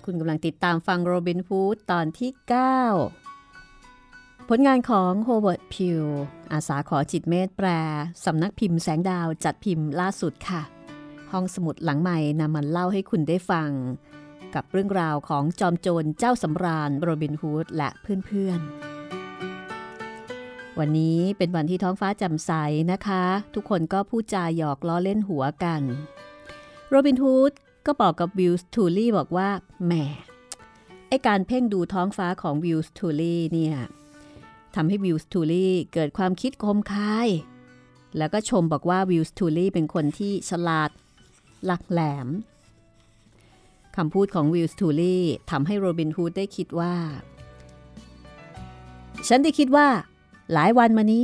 [0.05, 2.43] คุณกำลังติดตามฟังโรบินฮูดตอนที่ 9
[4.49, 6.03] ผลงานของโฮเวิร์ดไพล์
[6.53, 7.69] อาษาขอจิตต์เมตต์แปล
[8.25, 10.63] สำนักพิมพ์แสงดาวจัดพิมพ์ล่าสุดค่ะ
[11.33, 13.71] ห้องสมุดหลังไมค์นำมาเล่าให้คุณได้ฟัง
[14.55, 22.53] กับเรื่องราวของจอมโจรเจ้าสำราญโรบินฮูดและเพื่อนๆวันนี้เป็นวันที่ท้องฟ้าแจ่มใส
[22.93, 25.83] นะคะ ทุกคนก็พูดจาหยอกล้อเล่นหัวกัน
[26.89, 27.53] โรบินฮูด
[27.93, 29.49] ก็บอกกับวิลส์ทูลี่บอกว่า
[29.87, 29.93] แหม
[31.09, 33.77] ไอการเพ่งดูท้องฟ้าของวิลส์ทูลี่เนี่ย
[34.75, 37.29] ทำให้วิลส์ทูลี่เกิดความคิดคมคาย
[38.19, 40.91] แล้วก็ชมบอกว่าวิลส์ทูลี่เป็นคนที่ฉลาด
[41.65, 42.29] หลักแหลม
[43.97, 46.95] คำพูดของวิลส์ทูลี่ทำให้โรบินฮูดได้คิดว่า
[49.29, 49.89] ฉันได้คิดว่า
[50.53, 51.23] หลายวันมานี้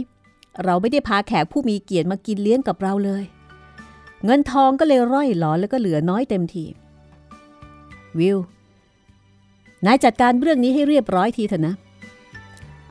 [0.65, 3.25] เราไม่ได้พาแขกผู้มีเกียรติมากินเลี้ยงกับเราเลย
[4.25, 6.65] เงินทองก็เลยร่อยหลอแล้วก็เหลือน้อยเต็มที
[8.19, 8.39] วิล
[9.87, 11.75] นายจัดการเรื่องนี้ให้เรียบร้อยทีเถอะนะ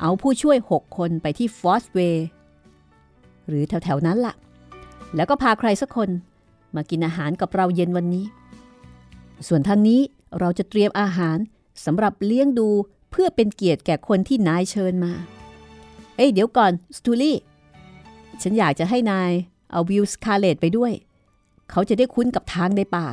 [0.01, 2.27] เอาผู้ช่วยหกคนไปที่ฟอสเวย์
[3.47, 4.35] หรือแถวๆนั้นละ่ะ
[5.15, 6.09] แล้วก็พาใครสักคน
[6.75, 8.25] มากินอาหารกับเราเย็นวันนี้
[9.47, 10.01] ส่วนทางนี้
[10.39, 11.37] เราจะเตรียมอาหาร
[11.85, 12.69] สำหรับเลี้ยงดู
[13.11, 15.13] เพื่อเป็นเกียรติแก่คนที่นายเชิญมา
[16.15, 17.37] เอ้ยเดี๋ยวก่อน สตูลี่
[18.41, 19.31] ฉันอยากจะให้นาย
[19.71, 20.93] เอาวิลสคาเลตไปด้วย
[21.71, 23.07] เขาจะได้คุ้นกับทางในป่า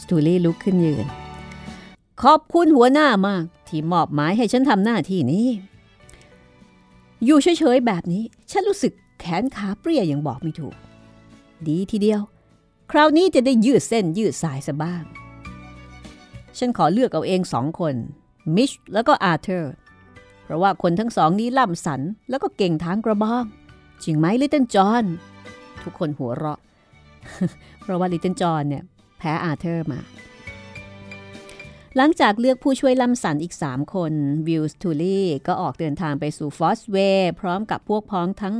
[0.00, 1.06] สตูลี่ลุกขึ้นยืน
[2.22, 5.46] ขอบคุณหัวหน้ามาก ที่มอบหมายให้ฉันทำหน้าที่นี้
[7.24, 10.74] อยู่เฉยๆแบบนี้ ฉันรู้สึกแขนขาเปลี้ยยังไงบอกไม่ถูก
[11.66, 12.20] ดีทีเดียว
[12.90, 15.04] คราวนี้จะได้ยืดเส้นยืดสายซะบ้าง
[16.58, 17.94] ฉันขอเลือกเอาเองสองคน
[18.56, 19.74] มิชแล้วก็อาร์เธอร์
[20.44, 23.44] เพราะว่าคนทั้งสองนี้ล่ำสันแล้วก็เก่งทางกระบอง
[24.02, 25.04] จริงไหมลิตเติ้ลจอห์น
[25.86, 26.58] ทุกคนหัวเราะ
[27.82, 28.84] เพราะว่าลิตเติ้ลจอห์นเนี่ย
[29.18, 30.00] แพ้อาร์เธอร์มา
[31.96, 34.12] หลังจากเลือกผู้ช่วยล่ำสันอีก 3 คน
[34.48, 38.56] วิลส์ทูลี่ก็ออกเดินทางไปสู่ฟอสเวย์พร้อมกับพวกพ้องทั้ง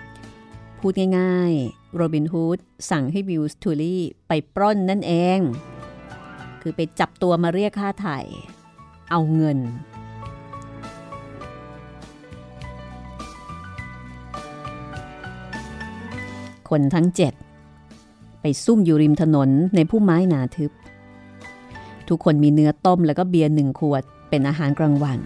[0.00, 2.58] 6 พูดง่ายๆ โรบินฮูด
[2.90, 5.40] สั่งให้วิลส์ทูลี่ไปปล้นนั่นเอง
[6.62, 8.18] คือไปจับตัวมาเรียกค่าไถ่
[9.10, 9.58] เอาเงิน
[16.72, 17.34] คนทั้งเจ็ด
[18.40, 20.70] ไปซุ่มอยู่ริมถนนในผู้ไม้หนาทึบ
[22.08, 25.18] ทุกคนมีเนื้อต้มแล้วก็เบียร์หนึ่งขวดเป็นอาหารกลางวัน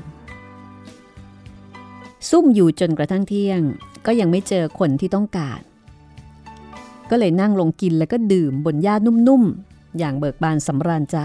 [2.31, 3.61] ซุ่มอยู่จนกระทั่งเที่ยง
[4.07, 5.61] ก็ยังไม่เจอคนที่ต้องการ
[7.11, 11.19] ก็เลยนั่งลงกินแล้วก็ดื่มบนหญ้านุ่มๆ อย่างเบิกบานสำราญใจ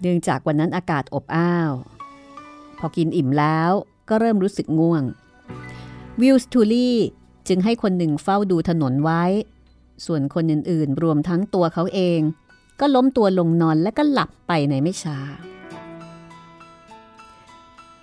[0.00, 1.72] เนื่องจากวันนั้นอากาศอบอ้าว
[2.78, 3.70] พอกินอิ่มแล้ว
[4.08, 5.02] ก็เริ่มรู้สึกง่วง
[6.20, 6.98] วิลส์ทูลี่
[7.48, 9.24] จึงให้คนหนึ่งเฝ้าดูถนนไว้
[10.06, 12.20] ส่วนคนอื่นๆ รวมทั้งตัวเขาเอง
[12.80, 15.18] ก็ล้มตัวลงนอนและก็หลับไปในไม่ช้า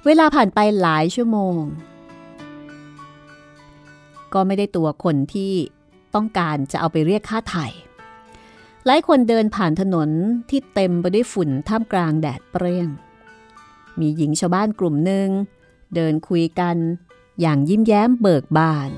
[0.06, 1.62] เวลาผ่านไปหลายชั่วโมง
[4.34, 5.54] ก็ไม่ได้ตัวคนที่
[6.16, 7.68] ต้องการจะเอาไปเรียกค่าไถ่
[8.86, 10.10] หลายคนเดินผ่านถนน
[10.50, 12.90] ที่เต็มไปด้วยฝุ่นท่ามกลางแดดเปรี้ยง
[14.00, 15.28] มีหญิงชาวบ้านกลุ่มหนึ่ง
[15.96, 16.78] เดินคุยกัน
[17.42, 18.90] อย่างยิ้มแย้มเบิกบาน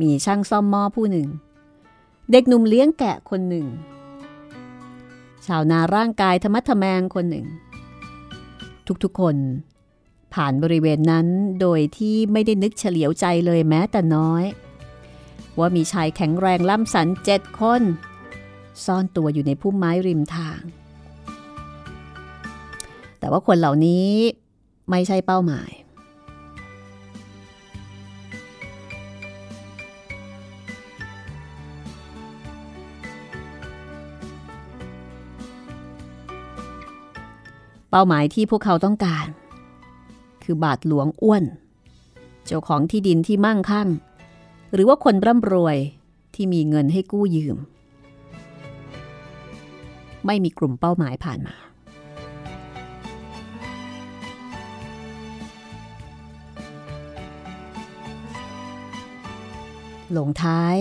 [0.00, 1.28] มีช่างซ่อมหม้อผู้หนึ่ง
[2.30, 3.66] เด็กหนุ่มเลี้ยงแกะคนหนึ่ง
[5.46, 7.46] ชาวนาร่างกายธรรมะทแมงคนหนึ่ง
[9.04, 9.36] ทุกๆคน
[10.34, 11.26] ผ่านบริเวณนั้น
[11.60, 14.44] โดยที่ไม่ได้นึกเฉลียวใจเลยแม้แต่น้อย
[15.58, 17.82] ว่ามีชายแข็งแรงล่ำสันเจ็ดคน
[18.84, 20.60] ซ่อนตัวอยู่ในพุ่มไม้ริมทาง
[23.18, 24.10] แต่ว่าคนเหล่านี้
[24.90, 25.70] ไม่ใช่เป้าหมาย
[37.96, 39.26] ป้าหมายที่พวกเขาต้องการ
[40.44, 41.44] คือบาทหลวงอ้วน
[42.46, 43.88] เจ้าของที่ดินที่มั่งคั่ง
[44.72, 45.76] หรือว่าคนร่ำรวย
[46.34, 47.56] ที่มีเงินให้กู้ยืม
[50.26, 51.54] ไม่มีกลุ่มเป้าหมายผ่านมา
[60.16, 60.76] ลงท้าย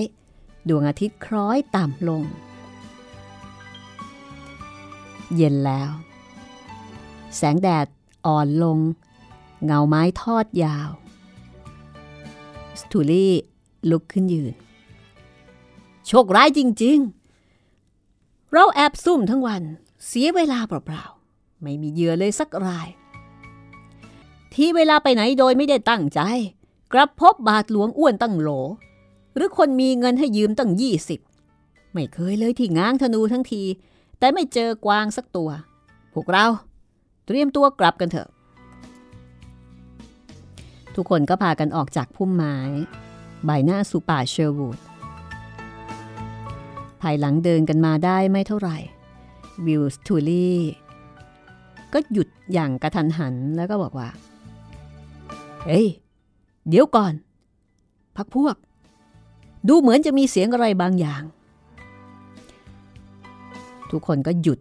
[0.70, 2.24] ดวงอาทิตย์คล้อยต่ำลง
[5.36, 5.92] เย็นแล้ว
[7.38, 7.88] แสงแดด
[8.26, 8.80] อ่อนลง
[9.66, 10.90] เงาไม้ทอดยาว
[12.80, 13.34] สตูลี่
[13.90, 14.54] ลุกขึ้นยืน
[16.08, 16.98] โชคร้ายจริง
[17.76, 19.62] ๆ เราแอบซุ่มทั้งวัน
[20.08, 22.88] เสียเวลาเปล่าๆ ไม่มีเหยื่อเลยสักราย
[24.54, 26.20] ที่เวลาไปไหนโดยไม่ได้ตั้งใจ
[26.94, 28.50] กลับพบบาทหลวงอ้วนตั้งโหล
[29.36, 31.20] หรือคนมีเงินให้ยืมตั้งยี่สิบ
[31.94, 33.64] ไม่เคยเลยที่ง้างธนูทั้งที
[34.20, 35.50] แต่ไม่เจอกวางสักตัว
[36.14, 36.46] พวกเรา
[37.26, 38.30] เตรียมตัวกลับกันเถอะ
[40.96, 42.56] ทุกคนก็พากันออกจากพุ่มไม้
[43.46, 44.80] ใบหน้าสู่ป่าเชอร์วูด
[47.02, 48.78] ภายหลังเดินกันมาได้ไม่เท่าไหร่
[49.66, 50.60] วิลส์ทูลี่
[51.94, 54.10] ก็หยุดอย่างกระทันหันแล้วก็บอกว่า
[55.66, 55.88] เฮ้ย
[56.70, 57.14] เดี๋ยวก่อน
[58.16, 58.56] พักพวก
[59.68, 61.24] ดูเหมือนจะมีเสียงอะไรบางอย่าง
[63.92, 64.60] ทุกคนก็หยุด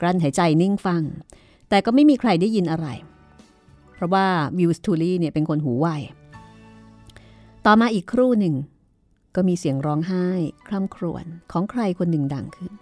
[0.00, 1.02] กลั้นหายใจนิ่งฟัง
[1.68, 2.86] แต่ก็ไม่มีใครได้ยินอะไร
[3.94, 4.26] เพราะว่า
[4.58, 5.88] วิลสทูลี่เนี่ยเป็นคนหูไว
[7.64, 8.54] ต่อมาอีกครู่หนึ่ง
[9.34, 10.26] ก็มีเสียงร้องไห้
[10.66, 12.72] คร่ำครวญของใครคนหนึ่งดังขึ้น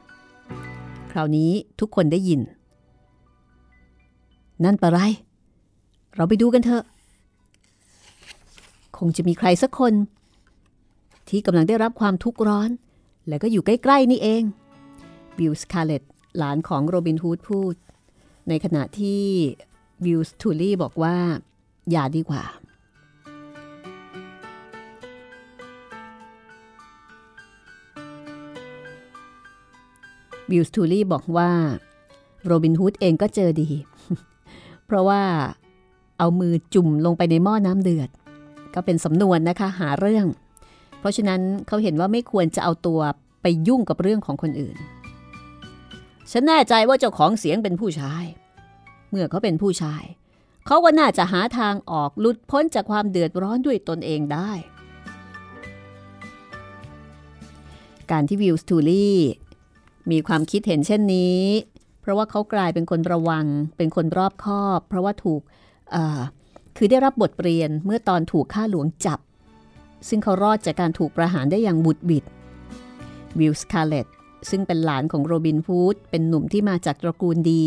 [1.10, 1.50] คราวนี้
[1.80, 2.40] ทุกคนได้ยิน
[4.64, 4.98] นั่นปะไร
[6.16, 6.84] เราไปดูกันเถอะ
[8.98, 9.94] คงจะมีใครสักคน
[11.28, 12.70] ที่กำลังได้รับความทุกข์ร้อน
[13.28, 14.42] และก็อยู่ใกล้ ๆ นี่เอง
[15.38, 16.02] วิลสคาเลต
[16.36, 17.74] หลานของโรบินฮูดพูด
[18.48, 19.22] ในขณะที่
[20.04, 21.16] วิลส์ทูลี่บอกว่า
[21.90, 22.44] อย่าดีกว่า
[30.50, 31.50] บิลส์ทูลี่บอกว่า
[32.46, 33.68] โรบินฮูดเองก็เจอดี
[34.86, 35.22] เพราะว่า
[36.18, 38.10] เอามือจุ่มลงไปในหม้อน้ำเดือด
[38.74, 40.26] ก็เป็นสำนวนนะคะหาเรื่อง
[40.98, 43.00] เพราะฉะนั้นเขาเห็นว่าไม่ควรจะเอาตัว
[43.42, 44.76] ไปยุ่งกับเรื่องของคนอื่น
[46.32, 48.24] ฉันแน่ใจว่าเจ้าของเสียงเป็นผู้ชาย
[49.10, 50.04] เมื่อเขาเป็นผู้ชาย
[50.66, 54.50] เขาก็น่าจะหาทางออกหลุดพ้นจากความเดือดร้อนด้วยตนเองได้
[58.10, 59.18] การที่วิลสตูลี่
[60.10, 61.42] มีความคิดเห็นเช่นนี้
[62.00, 65.40] เพราะว่าเขากลายเป็นคนระวัง เป็นคนรอบคอบ เพราะว่าถูก
[66.76, 69.18] คือได้รับบทเรียนเมื่อตอนถูกข้าหลวงจับ
[70.08, 72.24] ซึ่งเขารอดจากการถูกประหารได้อย่างหวุดหวิด
[73.38, 74.06] วิลส์คาเลต
[74.50, 77.64] ซึ่งเป็นหลานของโรบินฮูดเป็นหนุ่มที่มาจากตระกูลดี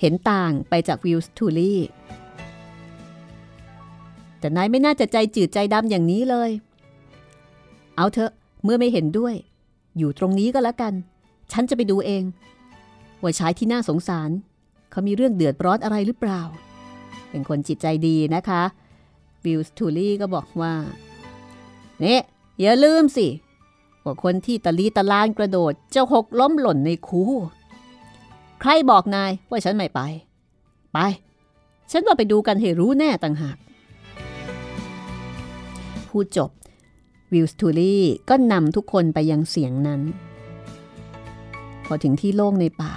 [0.00, 1.80] เห็นต่างไปจากวิลส์ทูลี่
[4.38, 6.50] แต่นายไม่น่าจะใจจืดใจดำอย่างนี้เลย
[7.96, 8.32] เอาเถอะ
[8.64, 9.34] เมื่อไม่เห็นด้วย
[9.98, 10.92] อยู่ตรงนี้ก็แล้วกัน
[11.52, 12.22] ฉันจะไปดูเอง
[13.22, 14.30] ว่าชายที่น่าสงสาร
[14.90, 16.40] เขามีเรื่องเดือดร้อนอะไรหรือเปล่า
[17.30, 18.62] เป็นคนจิตใจดีนะคะ
[19.44, 20.74] วิลส์ทูลี่ก็บอกว่า
[22.00, 22.22] เนี่ย
[22.60, 23.26] อย่าลืมสิ
[24.06, 27.24] ว่าคนที่ตะลีตะลานกระโดดจะหกล้มหล่นในคู
[28.60, 30.00] ใครบอกนายว่าฉันไม่ไป
[30.92, 30.98] ไป
[31.90, 33.56] ฉันว่าไปดูกันให้รู้แน่ต่างหาก
[36.08, 36.50] พูดจบ
[37.32, 40.00] วิลสทูลี่ก็นำทุกคนไปยังเสียงนั้น
[41.86, 42.94] พอถึงที่โล่งในป่า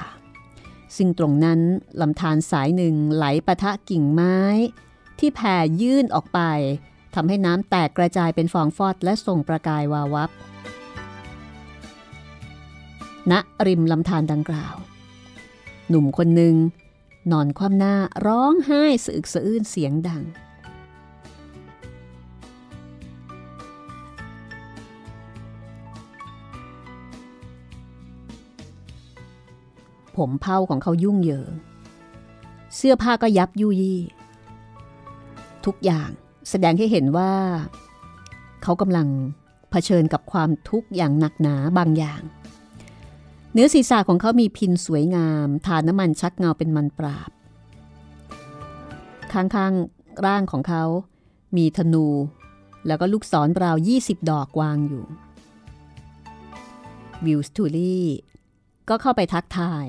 [0.98, 1.60] ซึ่งตรงนั้น
[2.02, 4.38] ลำธารสายหนึ่งไหลปะทะกิ่งไม้
[5.20, 6.40] ที่แผ่ยื่นออกไป
[7.16, 10.30] ทำให้น้ำแตกกระจายเป็นฟองฟอดและส่งประกายวาวับ
[13.32, 13.34] ณ
[13.68, 14.76] ริมลำธารดังกล่าว
[15.90, 16.56] หนุ่มคนหนึ่ง
[17.32, 20.24] นอนคว่ำหน้าร้องไห้สะอึกสะอื้นเสียงดัง
[30.16, 31.52] ผมเผาของเขายุ่งเหยิง
[32.76, 34.00] เสื้อผ้าก็ยับยุยี่
[35.66, 36.10] ทุกอย่าง
[36.50, 37.34] แสดงให้เห็นว่า
[38.64, 39.08] เขากำลัง
[39.72, 42.22] เผชิญกับความทุกข์อย่างหนักหนาบางอย่าง
[43.62, 47.32] นื้อศีรษะของเขามีพินสวยงาม ทาน้ำมันชักเงาเป็นมันปราบ
[49.34, 50.84] ข้างๆร่างของเขา
[51.58, 52.08] มีธนู
[52.88, 55.06] แล้วก็ลูกศรราว 20 ดอกวางอยู่
[57.26, 58.08] วิลสตูลี่
[58.90, 59.88] ก็เข้าไปทักทาย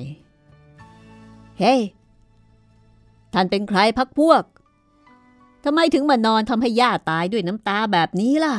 [1.58, 1.82] เฮ้ hey,
[3.32, 4.42] ท่านเป็นใครพักพวก
[5.64, 8.56] ทำไมถึงมานอนทำให้ย่าตายด้วยน้ำตาแบบนี้ล่ะ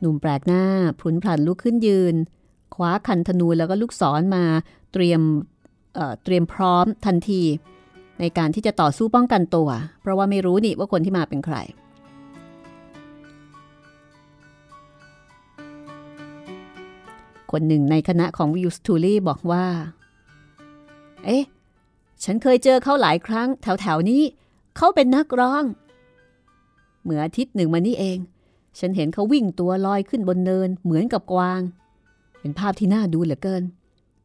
[0.00, 0.64] หนุ่มแปลกหน้า
[1.00, 2.16] พลุนพลันลุกขึ้นยืน
[2.74, 4.44] คว้าคันธนูแล้วก็ลูกศรมา
[4.92, 5.20] เตรียม
[6.24, 7.42] เตรียมพร้อมทันที
[8.20, 9.68] ในการที่จะต่อสู้ป้องกันตัว
[10.00, 11.56] เพราะว่าไม่รู้นี่ว่าคนที่มาเป็นใคร
[17.52, 19.66] คนหนึ่งในคณะของวิลสตูลี่บอกว่า
[21.24, 21.44] เอ๊ะ
[22.24, 24.22] ฉันเคยเจอเขาหลายครั้ง แถวๆนี้
[24.76, 25.64] เขาเป็นนักร้อง
[27.02, 28.18] เมื่ออาทิตย์หนึ่งมานี่เอง
[28.78, 31.60] ฉันเห็นเขาวิ่งตัวลอยขึ้นบนเนินเหมือนกับกวาง
[32.46, 33.64] เป็นภาพที่น่าดูเหลือเกิน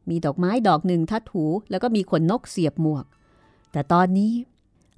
[0.08, 3.04] มีดอกไม้ดอกหนึ่งทัดหูแล้วก็มีขนนกเสียบหมวก
[3.72, 4.32] แต่ตอนนี้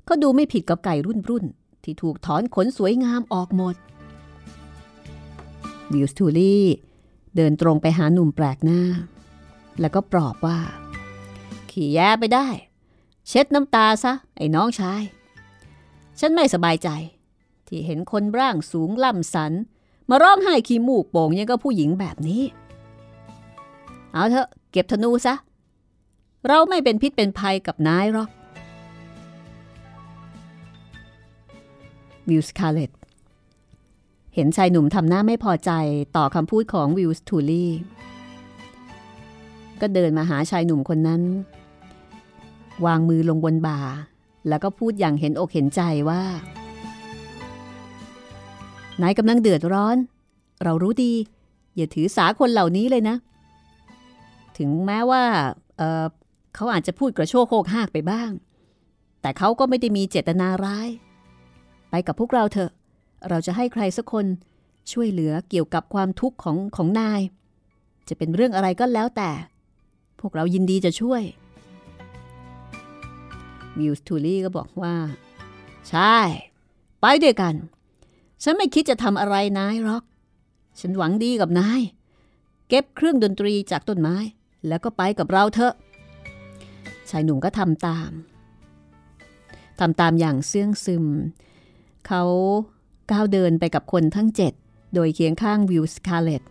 [0.05, 1.45] เขาดูไม่ผิดกับไก่รุ่นรุ่น
[1.85, 3.77] ที่ถูกถอนขนสวยงามออกหมด
[5.93, 6.65] วิลสตูลี่
[7.37, 8.81] เดินตรงไปหาหนุ่มแปลกหน้า
[9.81, 10.59] แล้วก็ปลอบว่า
[11.71, 12.49] ขี้แย่ไปได้
[13.29, 15.03] เช็ดน้ำตาซะ ไอ้น้องชาย
[16.21, 16.89] ฉันไม่สบายใจ
[17.67, 19.53] ที่เห็นคนร่างสูงล่ำสัน
[20.11, 22.43] มาร้องไห้ขี้มูกโป่งยังกะผู้หญิงแบบนี้
[24.15, 25.35] เอาเถอะเก็บธนูซะ
[26.47, 28.29] เราไม่เป็นพิษเป็นภัยกับนายหรอก
[32.29, 32.91] วิลส์คาเลต
[34.35, 35.71] เห็นชายหนุ่มทำหน้าไม่พอใจ
[36.17, 37.73] ต่อคำพูดของวิลส์ทูลี่
[39.81, 41.23] ก็เดินมาหาชายหนุ่มคนนั้น
[42.87, 43.81] วางมือลงบนบ่า
[44.49, 46.23] แล้วก็พูดอย่างเห็นอกเห็นใจว่า
[49.03, 49.97] นายกำลังเดือดร้อน
[50.65, 51.13] เรารู้ดี
[51.77, 53.17] อย่าถือสาคนเหล่านี้เลยนะ
[54.59, 55.25] ถึงแม้ว่า
[55.79, 58.31] เเขาอาจจะพูดกระโชกโคกหากไปบ้าง
[59.21, 60.89] แต่เขาก็ไม่ได้มีเจตนาร้าย
[61.91, 62.71] ไปกับพวกเราเถอะ
[63.29, 64.27] เราจะให้ใครสักคน
[64.93, 67.21] ช่วยเหลือเกี่ยวกับความทุกข์ของของนาย
[68.09, 69.31] จะเป็นเรื่องอะไรก็แล้วแต่
[70.21, 71.23] พวกเรายินดีจะช่วย
[73.79, 74.95] วิลส์ทูลี่ก็บอกว่า
[75.89, 76.17] ใช่
[77.01, 77.55] ไปด้วยกัน
[78.43, 80.03] ฉันไม่คิดจะทำอะไรนายหรอก
[80.81, 81.81] ฉันหวังดีกับนาย
[82.69, 84.17] เก็บเครื่องดนตรีจากต้นไม้
[84.69, 85.75] แล้วก็ไปกับเราเถอะ
[87.11, 88.11] ชายหนุ่มก็ทำตาม
[89.81, 91.07] ทำตามอย่างเซื่องซึม
[92.07, 92.23] เขา
[93.11, 94.53] ก้าวเดินไปกับคนทั้งเจ็ด
[94.95, 96.43] โดยเคียงข้างวิลสคาเลต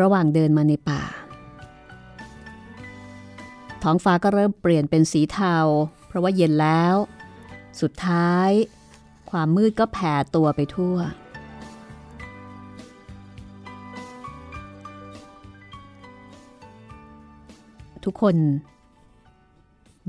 [0.00, 1.02] ระหว่างเดินมาในป่า
[3.82, 5.56] ท้องฟ้าก็เริ่มเปลี่ยนเป็นสีเทา
[6.06, 6.96] เพราะว่าเย็นแล้ว
[7.80, 8.50] สุดท้าย
[9.30, 10.96] ความมืดก็แผ่ตัวไปทั่ว
[18.04, 18.36] ทุกคน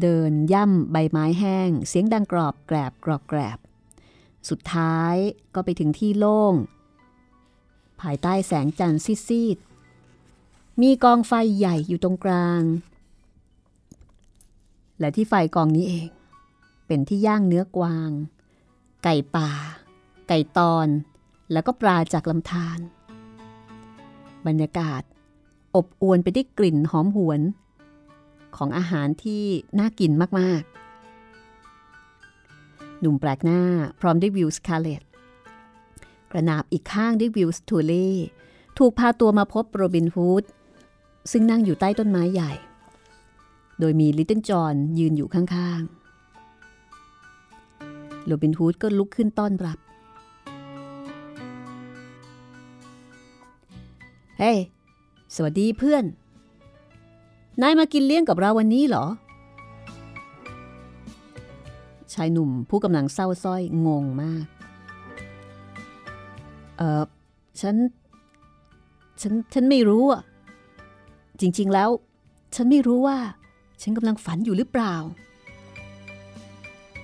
[0.01, 3.59] เดินย่ำใบไม้แห้ง เสียงดังกรอบแกรบกรอบแกรบ
[4.49, 5.15] สุดท้าย
[5.55, 6.53] ก็ไปถึงที่โล่ง
[8.01, 9.57] ภายใต้แสงจันทร์ซีด
[10.81, 12.61] มีกองไฟใหญ่อยู่ตรงกลาง
[14.99, 16.07] และที่ไฟกองนี้เอง
[16.87, 18.09] เป็นที่ย่างเนื้อกวาง
[19.03, 19.51] ไก่ป่า
[20.27, 20.87] ไก่ตอน
[21.51, 22.79] แล้วก็ปลาจากลำธาร
[24.47, 25.01] บรรยากาศ
[25.75, 27.41] อบอวลไปด้วยกลิ่นหอมหวน
[28.55, 29.43] ของอาหารที่
[29.79, 30.71] น่ากินมาก ๆ
[32.99, 33.61] หนุ่มแปลกหน้า
[33.99, 35.03] พร้อมด้วยวิวสคาเลต
[36.31, 38.09] กระนาบอีกข้างด้วยวิลส์ทูลี่
[38.77, 40.43] ถูกพาตัวมาพบโรบินฮูด
[41.31, 42.51] ซึ่งนั่งอยู่ใต้ต้นไม้ใหญ่
[43.79, 46.02] โดยมีลิตเติ้ลจอนยืนอยู่ข้างๆ
[48.25, 49.77] โรบินฮูดก็ลุกขึ้นต้อนรับ
[54.39, 54.59] เฮ้ hey,
[55.35, 56.03] สวัสดีเพื่อน
[57.61, 59.05] นายมากินเลี้ยงกับเราวันนี้เหรอ
[62.13, 64.45] ชายหนุ่มผู้กำลังเศร้าส้อยงงมาก
[66.77, 67.03] เออ
[67.61, 67.75] ฉัน
[69.21, 70.21] ฉัน ฉันไม่รู้อะ
[71.39, 71.89] จริง ๆ แล้ว
[72.55, 73.17] ฉันไม่รู้ว่า
[73.81, 74.95] ฉันกำลังฝันอยู่หรือเปล่า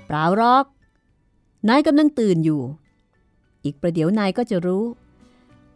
[0.08, 0.66] เปล่าหรอก
[1.68, 2.62] นายกำลังตื่นอยู่
[3.64, 4.86] อีกประเดี๋ยวนายก็จะรู้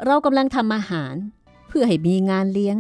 [0.05, 1.15] เรากำลังทำอาหาร
[1.67, 2.77] เพื่อให้มีงานเลี้ยง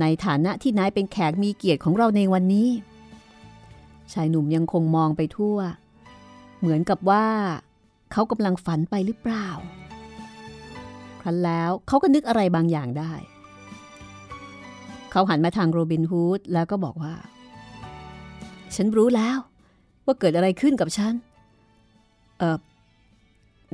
[0.00, 2.68] ในฐานะที่นายเป็นแขกมีเกียรติของเราในวันนี้
[4.12, 5.58] ชายหนุ่มยังคงมองไปทั่ว
[6.58, 7.26] เหมือนกับว่า
[8.12, 9.48] เขากำลังฝันไปหรือเปล่า
[11.20, 13.12] ครั้นแล้วเขาก็นึกอะไรบางอย่างได้
[15.10, 17.14] เขาหันมาทางโรบินฮูดแล้วก็บอกว่า
[18.74, 19.38] ฉันรู้แล้ว
[20.04, 21.14] ว่าเกิดอะไรขึ้นกับฉัน
[22.38, 22.58] เออ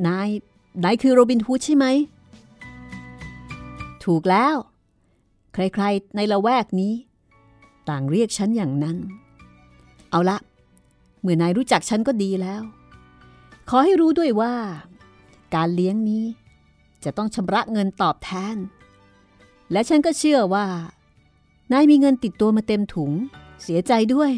[0.06, 0.28] นาย
[0.84, 1.86] นายคือโรบินฮูดใช่ไหม
[4.04, 4.54] ถูกแล้ว
[5.54, 6.92] ใครๆในละแวกนี้
[7.88, 8.96] ต่างเรียกฉันอย่างนั้น
[10.10, 10.38] เอาละ
[11.20, 12.62] เมื่อนายรู้จักฉันก็ดีแล้ว
[13.68, 14.54] ขอให้รู้ด้วยว่า
[15.54, 16.24] การเลี้ยงนี้
[17.04, 18.56] จะต้องชำระเงินตอบแทน
[19.72, 20.66] และฉันก็เชื่อว่า
[21.72, 23.12] นายมีเงินติดตัวมาเต็มถุง
[23.62, 24.32] เสียใจด้วย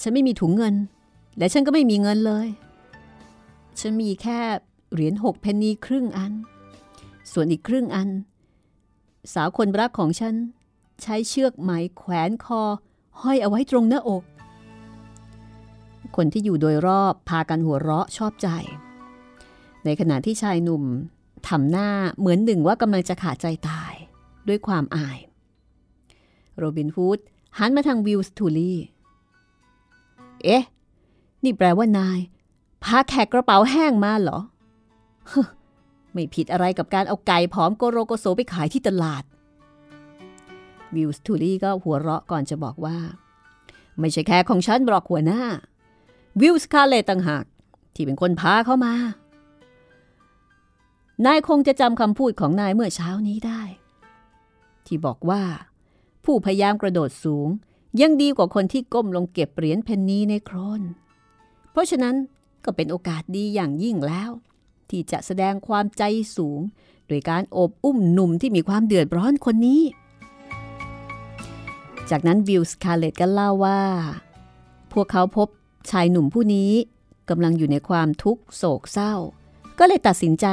[0.00, 0.74] ฉันไม่มีถุงเงิน
[1.38, 2.46] และฉันก็ไม่มีเงินเลย
[3.80, 4.40] ฉันมีแค่
[4.92, 6.32] เหรียญหกเพนนีครึ่งอัน
[7.32, 8.08] ส่วนอีกครึ่งอัน
[9.32, 10.34] สาวคนรักของฉัน
[11.02, 12.62] ใช้เชือกไหมแขวนคอ
[13.20, 14.22] ห้อยเอาไว้ตรงหน้าอก
[16.16, 18.48] คนที่อยู่โดยรอบพากันหัวเราะชอบใจ
[19.84, 20.84] ในขณะที่ชายหนุ่ม
[21.48, 23.92] ทำหน้าเหมือนหนึ่งว่ากำลังจะขาดใจตาย
[24.48, 25.18] ด้วยความอาย
[26.56, 27.18] โรบินฮูด
[27.58, 28.78] หันมาทางวิลส์ทูลี่
[30.44, 30.64] เอ๊ะ
[31.44, 32.18] นี่แปลว่านาย
[32.84, 34.38] พาแขกกระเป๋าแห้งมาเหรอ
[36.12, 39.24] ไม่ผิดอะไรกับการเอาไก่ผอมโกโรโกโซไปขายที่ตลาด
[40.94, 42.98] วิลส์ทูลี่ก็หัวเราะก่อนจะบอกว่า
[43.98, 45.42] ไม่ใช่แขกของฉันบอกหัวหน้า
[46.40, 47.44] วิลส์คาเลตต่างหาก
[47.94, 48.94] ที่เป็นคนพาเข้ามา
[51.26, 53.62] นายคงจะจำคำพูดของนายเมื่อเช้านี้ได้
[54.86, 55.42] ที่บอกว่า
[56.24, 57.48] ผู้พยายามกระโดดสูง
[58.00, 60.82] ยังดีกว่าคนที่ก้มลงเก็บเหรียญเพนนีในโคลน
[61.72, 62.14] เพราะฉะนั้น
[62.68, 64.30] ก็เป็นโอกาสดีอย่างยิ่งแล้ว
[64.90, 66.02] ที่จะแสดงความใจ
[66.36, 66.60] สูง
[67.08, 69.82] โดยการโอบอุ้มหนุ่มที่มีความเดือดร้อนคนนี้
[72.10, 73.80] จากนั้นวิลสคาร์เลตก็เล่าว่า
[74.92, 75.48] พวกเขาพบ
[75.90, 76.70] ชายหนุ่มผู้นี้
[77.28, 79.14] กำลังอยู่ในความทุกข์โศกเศร้า
[79.78, 80.46] ก็เลยตัดสินใจ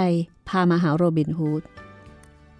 [0.49, 1.63] พามาหาโรบินฮูด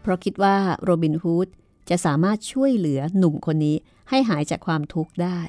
[0.02, 1.48] เพราะคิดว่าโรบินฮูด
[1.90, 3.76] จะสามารถช่วยเหลือหนุ่มคนนี้
[4.10, 5.40] ให้หายจากความทุกข์ได้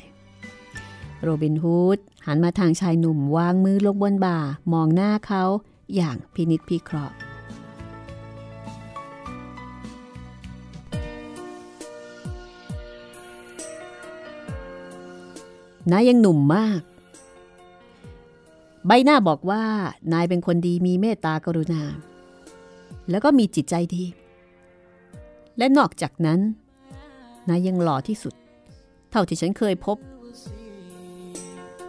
[1.22, 4.38] โรบินฮูดหันมาทางชายหนุ่มวางมือลงบนบ่า
[4.72, 5.42] มองหน้าเขา
[5.94, 7.16] อย่างพินิจพิเคราะห์
[15.92, 16.80] นายยังหนุ่มมาก
[18.86, 19.62] ใบหน้าบอกว่า
[20.12, 21.82] นายเป็นคนดีมีเมตตากรุณา
[23.10, 24.04] แล้วก็มีจิตใจดี
[25.58, 26.40] และนอกจากนั้น
[27.48, 28.34] นายยังหล่อที่สุด
[29.10, 29.96] เท่าที่ฉันเคยพบ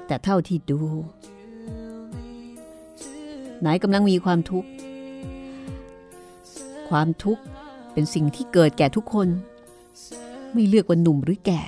[0.08, 0.82] แต่เท่าที่ดู
[3.66, 4.70] นายกำลังมีความทุกข์
[6.90, 7.44] ความทุกข์
[7.94, 9.28] เป็นสิ่งที่เกิดแก่ทุกคน
[10.54, 11.62] ไม่เลือกว่าหนุ่มหรือแก่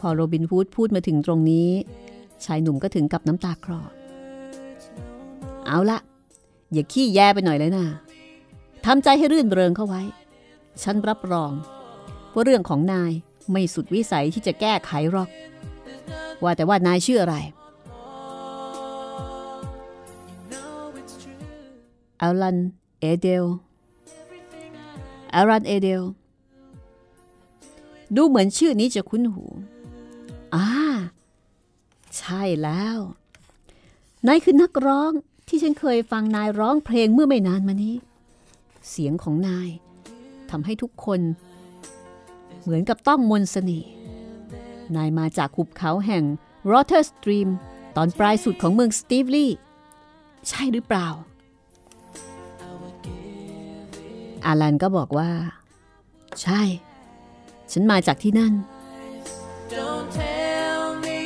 [0.00, 1.68] พอโรบินฮูดพูดมาถึงตรงนี้
[2.44, 3.80] ชายหนุ่มก็ถึงกับน้ำตาคลอ
[5.66, 5.98] เอาละ
[6.72, 7.86] อย่าขี้แย่ไปหน่อยเลยนะ
[8.84, 10.02] ทำใจให้รื่นเริงเข้าไว้
[10.82, 11.52] ฉันรับรอง
[12.32, 13.12] ว่าเรื่องของนาย
[13.50, 15.28] ไม่สุดวิสัยที่จะแก้ไขหรอก
[16.42, 17.36] ว่าแต่ว่านายชื่ออะไร
[22.20, 22.58] อารัน
[23.00, 23.44] เอเดล
[25.34, 26.02] อารันเอเดล
[28.16, 29.44] ดูเหมือนชื่อนี้จะคุ้นหู
[30.54, 30.66] อ่า
[32.18, 32.98] ใช่แล้ว
[34.26, 35.12] นายคือนักร้อง
[35.48, 37.94] ที่ฉันเคยฟังนายร้องเพลงเมื่อไม่นานมานี้
[38.90, 39.68] เสียงของนาย
[40.50, 41.20] ทำให้ทุกคน
[42.62, 43.90] เหมือนกับต้องมนต์เสน่ห์
[44.96, 46.24] นายมาจากหุบเขาแห่ง
[46.70, 47.48] รอเทอร์สตรีม
[47.96, 49.56] ตอนปลายสุดของเมืองสตีฟลีย์
[50.48, 51.08] ใช่หรือเปล่า
[54.44, 55.30] อาลันก็บอกว่า
[56.42, 56.62] ใช่
[57.72, 58.54] ฉันมาจากที่นั่น
[59.76, 61.18] Don't tell me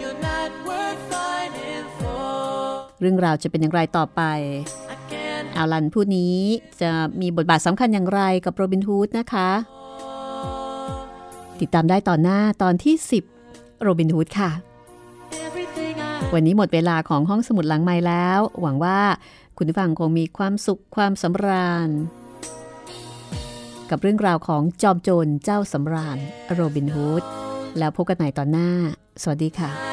[0.00, 2.30] you're not worth fighting for.
[3.00, 4.22] เรื่องราวจะเป็นอย่างไรต่อไป
[4.94, 6.36] I can't อาลันผู้นี้
[6.80, 9.50] จะมีบทบาทสำคัญอย่างไรกับโรบินฮูดนะคะ
[11.60, 12.94] ติดตามได้ตอนหน้าตอนที่
[13.38, 14.50] 10 โรบินฮูดค่ะ
[16.34, 19.00] วันนี้หมดเวลาของห้องสมุดหลังไม้แล้ว หวังว่า
[19.56, 21.88] คุณผู้ฟังคงมีความสุขความสำราญ
[23.90, 26.18] กับเรื่องราวของจอมโจรเจ้าสำราญ
[26.52, 27.22] โรบินฮูด
[27.78, 28.68] แล้วพบกันใหม่ตอนหน้า
[29.22, 29.89] สวัสดีค่ะ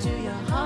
[0.00, 0.65] to your heart,